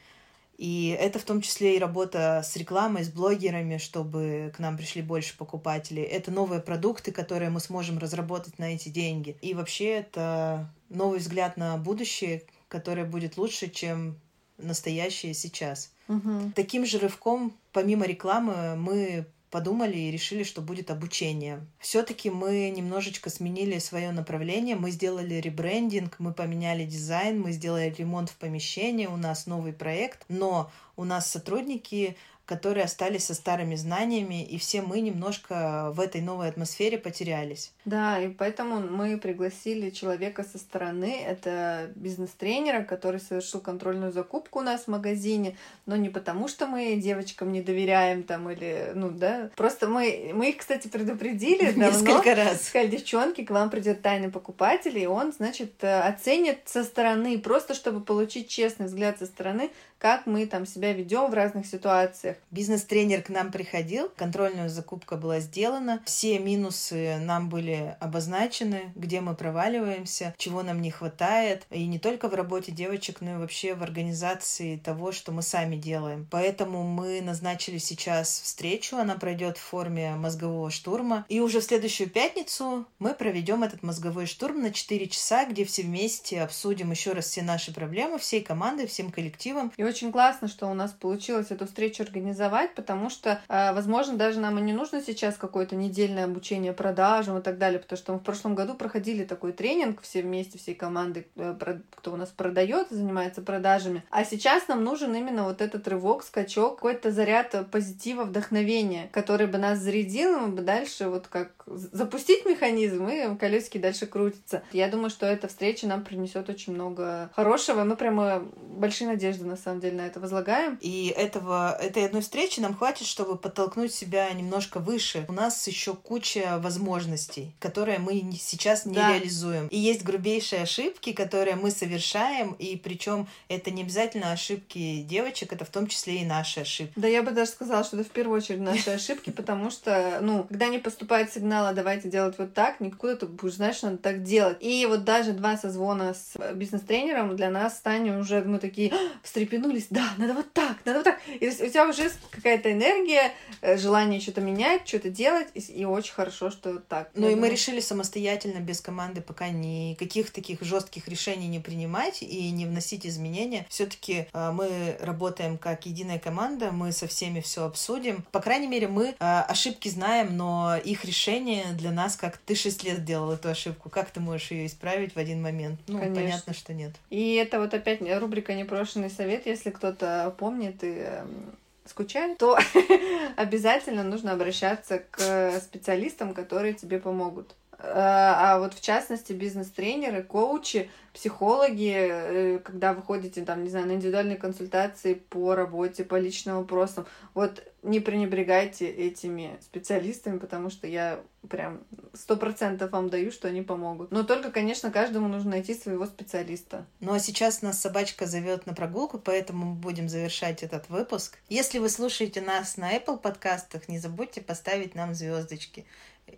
И 0.59 0.97
это 0.99 1.21
в 1.21 1.23
том 1.23 1.40
числе 1.40 1.77
и 1.77 1.79
работа 1.79 2.42
с 2.44 2.57
рекламой, 2.57 3.05
с 3.05 3.09
блогерами, 3.09 3.79
чтобы 3.79 4.53
к 4.55 4.59
нам 4.59 4.77
пришли 4.77 5.03
больше 5.03 5.38
покупателей. 5.38 6.03
Это 6.03 6.33
новые 6.33 6.61
продукты, 6.61 7.12
которые 7.12 7.49
мы 7.49 7.61
сможем 7.61 7.99
разработать 7.99 8.59
на 8.59 8.75
эти 8.75 8.88
деньги. 8.88 9.38
И 9.40 9.55
вообще 9.55 9.90
это 9.90 10.68
новый 10.88 11.21
взгляд 11.21 11.57
на 11.57 11.77
будущее, 11.77 12.42
которое 12.66 13.05
будет 13.05 13.37
лучше, 13.37 13.71
чем 13.71 14.21
настоящее 14.59 15.33
сейчас. 15.33 15.92
Мгм. 16.09 16.53
Таким 16.57 16.85
же 16.85 16.99
рывком, 16.99 17.57
помимо 17.73 18.05
рекламы, 18.05 18.75
мы 18.75 19.27
подумали 19.50 19.96
и 19.96 20.11
решили, 20.11 20.42
что 20.42 20.61
будет 20.61 20.90
обучение. 20.90 21.61
Все-таки 21.78 22.30
мы 22.30 22.70
немножечко 22.70 23.30
сменили 23.30 23.78
свое 23.78 24.12
направление, 24.12 24.76
мы 24.76 24.90
сделали 24.90 25.34
ребрендинг, 25.34 26.16
мы 26.18 26.32
поменяли 26.32 26.84
дизайн, 26.84 27.40
мы 27.40 27.52
сделали 27.52 27.94
ремонт 27.96 28.30
в 28.30 28.37
помещении, 28.37 29.06
у 29.06 29.16
нас 29.16 29.46
новый 29.46 29.72
проект, 29.72 30.24
но 30.28 30.70
у 30.96 31.04
нас 31.04 31.30
сотрудники 31.30 32.16
которые 32.48 32.84
остались 32.84 33.26
со 33.26 33.34
старыми 33.34 33.74
знаниями, 33.74 34.42
и 34.42 34.56
все 34.58 34.80
мы 34.80 35.00
немножко 35.00 35.90
в 35.92 36.00
этой 36.00 36.22
новой 36.22 36.48
атмосфере 36.48 36.96
потерялись. 36.96 37.72
Да, 37.84 38.18
и 38.18 38.28
поэтому 38.28 38.80
мы 38.80 39.18
пригласили 39.18 39.90
человека 39.90 40.44
со 40.50 40.56
стороны. 40.56 41.20
Это 41.26 41.90
бизнес-тренера, 41.94 42.84
который 42.84 43.20
совершил 43.20 43.61
контрольную 43.61 44.12
закупку 44.12 44.61
у 44.61 44.62
нас 44.62 44.84
в 44.84 44.88
магазине, 44.88 45.58
но 45.84 45.96
не 45.96 46.08
потому, 46.08 46.48
что 46.48 46.66
мы 46.66 46.96
девочкам 46.96 47.52
не 47.52 47.61
доверяем 47.61 48.22
там 48.22 48.48
или, 48.48 48.92
ну 48.94 49.11
да, 49.11 49.50
просто 49.54 49.87
мы, 49.87 50.30
мы 50.32 50.48
их, 50.48 50.56
кстати, 50.56 50.88
предупредили 50.88 51.66
давно. 51.72 51.90
Несколько 51.90 52.34
раз. 52.34 52.66
Сказали, 52.66 52.88
девчонки, 52.88 53.44
к 53.44 53.50
вам 53.50 53.68
придет 53.68 54.00
тайный 54.00 54.30
покупатель, 54.30 54.98
и 54.98 55.06
он, 55.06 55.34
значит, 55.34 55.84
оценит 55.84 56.61
со 56.64 56.82
стороны, 56.82 57.38
просто 57.38 57.74
чтобы 57.74 58.00
получить 58.00 58.48
честный 58.48 58.87
взгляд 58.87 59.18
со 59.18 59.26
стороны, 59.26 59.70
как 59.98 60.26
мы 60.26 60.46
там 60.46 60.66
себя 60.66 60.92
ведем 60.92 61.30
в 61.30 61.34
разных 61.34 61.66
ситуациях. 61.66 62.37
Бизнес-тренер 62.50 63.22
к 63.22 63.28
нам 63.28 63.50
приходил, 63.50 64.11
контрольная 64.16 64.68
закупка 64.68 65.16
была 65.16 65.40
сделана, 65.40 66.00
все 66.04 66.38
минусы 66.38 67.16
нам 67.18 67.48
были 67.48 67.96
обозначены, 68.00 68.92
где 68.94 69.20
мы 69.20 69.34
проваливаемся, 69.34 70.34
чего 70.38 70.62
нам 70.62 70.80
не 70.80 70.90
хватает, 70.90 71.66
и 71.70 71.87
не 71.87 71.98
только 71.98 72.28
в 72.28 72.34
работе 72.34 72.72
девочек, 72.72 73.20
но 73.20 73.32
и 73.32 73.38
вообще 73.38 73.74
в 73.74 73.82
организации 73.82 74.76
того, 74.76 75.12
что 75.12 75.32
мы 75.32 75.42
сами 75.42 75.76
делаем. 75.76 76.26
Поэтому 76.30 76.84
мы 76.84 77.20
назначили 77.20 77.78
сейчас 77.78 78.40
встречу, 78.40 78.96
она 78.96 79.16
пройдет 79.16 79.58
в 79.58 79.62
форме 79.62 80.14
мозгового 80.16 80.70
штурма, 80.70 81.26
и 81.28 81.40
уже 81.40 81.61
в 81.61 81.64
следующую 81.64 82.08
пятницу 82.08 82.87
мы 82.98 83.14
проведем 83.14 83.62
этот 83.62 83.82
мозговой 83.82 84.26
штурм 84.26 84.62
на 84.62 84.72
4 84.72 85.08
часа, 85.08 85.44
где 85.44 85.64
все 85.64 85.82
вместе 85.82 86.42
обсудим 86.42 86.90
еще 86.90 87.12
раз 87.12 87.26
все 87.26 87.42
наши 87.42 87.72
проблемы, 87.72 88.18
всей 88.18 88.42
командой, 88.42 88.87
всем 88.87 89.11
коллективом, 89.11 89.72
И 89.76 89.84
очень 89.88 90.12
классно, 90.12 90.48
что 90.48 90.66
у 90.66 90.74
нас 90.74 90.92
получилось 90.92 91.51
эту 91.51 91.66
встречу 91.66 92.03
организовать, 92.03 92.74
потому 92.74 93.11
что, 93.11 93.40
э, 93.48 93.72
возможно, 93.72 94.16
даже 94.16 94.40
нам 94.40 94.59
и 94.59 94.62
не 94.62 94.72
нужно 94.72 95.03
сейчас 95.03 95.37
какое-то 95.37 95.77
недельное 95.77 96.24
обучение 96.24 96.72
продажам 96.72 97.38
и 97.38 97.42
так 97.42 97.59
далее, 97.59 97.81
потому 97.81 97.98
что 97.98 98.12
мы 98.12 98.18
в 98.18 98.22
прошлом 98.22 98.55
году 98.55 98.74
проходили 98.74 99.24
такой 99.24 99.53
тренинг 99.53 100.01
все 100.03 100.22
вместе, 100.22 100.59
всей 100.59 100.74
командой, 100.74 101.27
э, 101.37 101.55
кто 101.96 102.12
у 102.12 102.16
нас 102.16 102.29
продает, 102.31 102.88
занимается 102.90 103.42
продажами. 103.42 104.05
А 104.11 104.24
сейчас 104.24 104.68
нам 104.68 104.85
нужен 104.85 105.14
именно 105.14 105.44
вот 105.44 105.61
этот 105.61 105.88
рывок, 105.88 106.22
скачок, 106.22 106.77
какой-то 106.77 107.11
заряд 107.11 107.55
позитива, 107.70 108.24
вдохновения, 108.24 109.09
который 109.12 109.46
бы 109.46 109.59
нас 109.59 109.79
зарядил, 109.79 110.37
и 110.37 110.40
мы 110.40 110.48
бы 110.48 110.62
дальше 110.62 111.09
вот 111.09 111.29
как 111.29 111.58
запустить 111.76 112.44
механизм, 112.46 113.09
и 113.09 113.37
колесики 113.37 113.78
дальше 113.78 114.07
крутятся. 114.07 114.62
Я 114.72 114.88
думаю, 114.88 115.11
что 115.11 115.26
эта 115.26 115.48
встреча 115.48 115.87
нам 115.87 116.04
принесет 116.04 116.48
очень 116.48 116.74
много 116.74 117.31
хорошего, 117.35 117.85
мы 117.85 117.96
прямо 117.96 118.44
большие 118.57 119.09
надежды 119.09 119.44
на 119.44 119.57
самом 119.57 119.81
деле 119.81 119.96
на 119.96 120.07
это 120.07 120.20
возлагаем. 120.20 120.78
И 120.81 121.12
этого, 121.16 121.76
этой 121.81 122.04
одной 122.07 122.22
встречи 122.22 122.61
нам 122.61 122.74
хватит, 122.74 123.07
чтобы 123.07 123.37
подтолкнуть 123.37 123.92
себя 123.92 124.31
немножко 124.33 124.78
выше. 124.78 125.24
У 125.28 125.33
нас 125.33 125.66
еще 125.66 125.94
куча 125.94 126.59
возможностей, 126.61 127.52
которые 127.59 127.98
мы 127.98 128.22
сейчас 128.40 128.85
не 128.87 128.94
Да. 128.94 129.12
реализуем. 129.12 129.68
И 129.68 129.78
есть 129.78 130.02
грубейшие 130.04 130.62
ошибки, 130.62 131.12
которые 131.12 131.57
мы 131.57 131.70
совершаем, 131.70 132.52
и 132.59 132.76
причем 132.76 133.26
это 133.48 133.70
не 133.70 133.83
обязательно 133.83 134.33
ошибки 134.33 135.02
девочек, 135.02 135.52
это 135.52 135.64
в 135.64 135.70
том 135.70 135.87
числе 135.87 136.22
и 136.22 136.24
наши 136.24 136.61
ошибки. 136.61 136.92
Да 136.96 137.09
я 137.09 137.22
бы 137.22 137.31
даже 137.33 137.50
сказала, 137.50 137.85
что 137.85 137.96
это 137.98 138.09
в 138.09 138.12
первую 138.12 138.37
очередь 138.38 138.61
наши 138.61 138.90
ошибки, 138.98 139.31
потому 139.31 139.70
что, 139.70 140.18
ну, 140.22 140.44
когда 140.44 140.68
не 140.68 140.78
поступает 140.78 141.33
сигнал, 141.33 141.58
а 141.66 141.73
давайте 141.73 142.09
делать 142.09 142.38
вот 142.38 142.55
так, 142.55 142.81
никуда 142.81 143.16
ты 143.16 143.27
будешь 143.27 143.55
знать, 143.55 143.77
что 143.77 143.87
надо 143.87 143.99
так 143.99 144.23
делать. 144.23 144.59
И 144.61 144.87
вот 144.87 145.05
даже 145.05 145.33
два 145.33 145.57
созвона 145.57 146.14
с 146.14 146.35
бизнес-тренером 146.55 147.37
для 147.37 147.51
нас 147.51 147.79
с 147.79 147.81
Таней 147.81 148.18
уже 148.18 148.42
мы 148.42 148.59
такие 148.59 148.92
«А, 148.92 148.97
встрепенулись, 149.23 149.87
да, 149.90 150.11
надо 150.18 150.35
вот 150.35 150.53
так, 150.53 150.77
надо 150.85 150.99
вот 150.99 151.05
так. 151.05 151.21
И 151.40 151.49
у 151.49 151.51
тебя 151.53 151.88
уже 151.88 152.11
какая-то 152.31 152.73
энергия, 152.73 153.33
э, 153.61 153.77
желание 153.77 154.21
что-то 154.21 154.40
менять, 154.40 154.87
что-то 154.87 155.11
делать, 155.11 155.49
и, 155.55 155.61
и 155.61 155.85
очень 155.85 156.12
хорошо, 156.12 156.51
что 156.51 156.79
так. 156.79 157.11
Ну 157.14 157.27
и 157.27 157.31
думаю. 157.31 157.40
мы 157.40 157.49
решили 157.51 157.81
самостоятельно, 157.81 158.61
без 158.61 158.81
команды, 158.81 159.21
пока 159.21 159.49
никаких 159.49 160.31
таких 160.31 160.62
жестких 160.62 161.09
решений 161.09 161.49
не 161.49 161.61
принимать 161.61 162.23
и 162.23 162.51
не 162.51 162.66
вносить 162.66 163.07
изменения. 163.07 163.66
Все-таки 163.68 164.29
э, 164.33 164.51
мы 164.53 164.97
работаем 165.01 165.59
как 165.59 165.87
единая 165.87 166.18
команда, 166.18 166.73
мы 166.73 166.92
со 166.92 167.07
всеми 167.07 167.40
все 167.40 167.64
обсудим. 167.64 168.25
По 168.33 168.40
крайней 168.40 168.66
мере, 168.66 168.88
мы 168.88 169.09
э, 169.09 169.14
ошибки 169.18 169.88
знаем, 169.88 170.37
но 170.37 170.77
их 170.77 171.05
решение 171.05 171.47
для 171.74 171.90
нас, 171.90 172.16
как 172.16 172.37
ты 172.37 172.54
шесть 172.54 172.84
лет 172.84 173.04
делал 173.04 173.32
эту 173.32 173.48
ошибку, 173.48 173.90
как 173.90 174.11
ты 174.11 174.20
можешь 174.20 174.50
ее 174.50 174.66
исправить 174.66 175.14
в 175.14 175.18
один 175.18 175.42
момент? 175.42 175.80
Ну, 175.87 175.98
Конечно. 175.98 176.22
понятно, 176.22 176.54
что 176.54 176.74
нет. 176.74 176.92
И 177.11 177.34
это 177.34 177.58
вот 177.61 177.74
опять 177.74 178.00
рубрика 178.20 178.54
«Непрошенный 178.54 179.11
совет», 179.11 179.46
если 179.46 179.70
кто-то 179.70 180.34
помнит 180.38 180.82
и 180.84 180.98
эм, 180.98 181.56
скучает, 181.84 182.38
то 182.38 182.58
обязательно 183.37 184.02
нужно 184.02 184.32
обращаться 184.32 185.02
к 185.11 185.61
специалистам, 185.61 186.34
которые 186.34 186.74
тебе 186.74 186.98
помогут. 186.98 187.54
А, 187.81 188.55
а 188.55 188.59
вот 188.59 188.75
в 188.75 188.81
частности 188.81 189.33
бизнес-тренеры, 189.33 190.25
коучи, 190.25 190.91
психологи, 191.14 191.95
э, 191.95 192.59
когда 192.59 192.93
вы 192.93 193.03
ходите 193.03 193.45
там, 193.45 193.62
не 193.62 193.71
знаю, 193.71 193.87
на 193.87 193.93
индивидуальные 193.93 194.37
консультации 194.37 195.14
по 195.14 195.55
работе, 195.55 196.05
по 196.05 196.17
личным 196.17 196.57
вопросам, 196.57 197.07
вот 197.35 197.62
не 197.83 198.01
пренебрегайте 198.01 198.88
этими 198.88 199.59
специалистами, 199.61 200.38
потому 200.38 200.71
что 200.71 200.88
я 200.88 201.21
прям 201.49 201.81
сто 202.14 202.37
процентов 202.37 202.91
вам 202.91 203.11
даю, 203.11 203.31
что 203.31 203.47
они 203.47 203.62
помогут. 203.62 204.11
Но 204.11 204.25
только, 204.25 204.51
конечно, 204.51 204.91
каждому 204.91 205.29
нужно 205.29 205.51
найти 205.51 205.75
своего 205.75 206.07
специалиста. 206.07 206.85
Ну 206.99 207.12
а 207.12 207.21
сейчас 207.21 207.62
нас 207.62 207.81
собачка 207.81 208.27
зовет 208.27 208.67
на 208.67 208.75
прогулку, 208.75 209.19
поэтому 209.19 209.67
мы 209.67 209.75
будем 209.77 210.09
завершать 210.09 210.64
этот 210.64 210.88
выпуск. 210.88 211.38
Если 211.49 211.79
вы 211.79 211.88
слушаете 211.88 212.41
нас 212.41 212.77
на 212.77 212.97
Apple 212.97 213.19
подкастах, 213.19 213.88
не 213.88 214.01
забудьте 214.01 214.41
поставить 214.41 214.97
нам 214.97 215.14
звездочки 215.14 215.87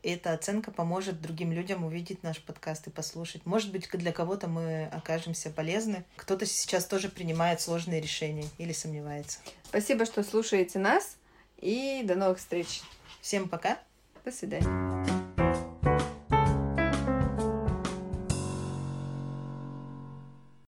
эта 0.02 0.32
оценка 0.32 0.70
поможет 0.70 1.20
другим 1.20 1.52
людям 1.52 1.84
увидеть 1.84 2.22
наш 2.22 2.40
подкаст 2.40 2.86
и 2.86 2.90
послушать. 2.90 3.46
Может 3.46 3.72
быть, 3.72 3.88
для 3.90 4.12
кого-то 4.12 4.48
мы 4.48 4.86
окажемся 4.86 5.50
полезны. 5.50 6.04
Кто-то 6.16 6.46
сейчас 6.46 6.86
тоже 6.86 7.08
принимает 7.08 7.60
сложные 7.60 8.00
решения 8.00 8.46
или 8.58 8.72
сомневается. 8.72 9.40
Спасибо, 9.64 10.04
что 10.06 10.22
слушаете 10.22 10.78
нас. 10.78 11.16
И 11.58 12.02
до 12.04 12.14
новых 12.14 12.38
встреч. 12.38 12.82
Всем 13.20 13.48
пока. 13.48 13.78
До 14.24 14.32
свидания. 14.32 15.19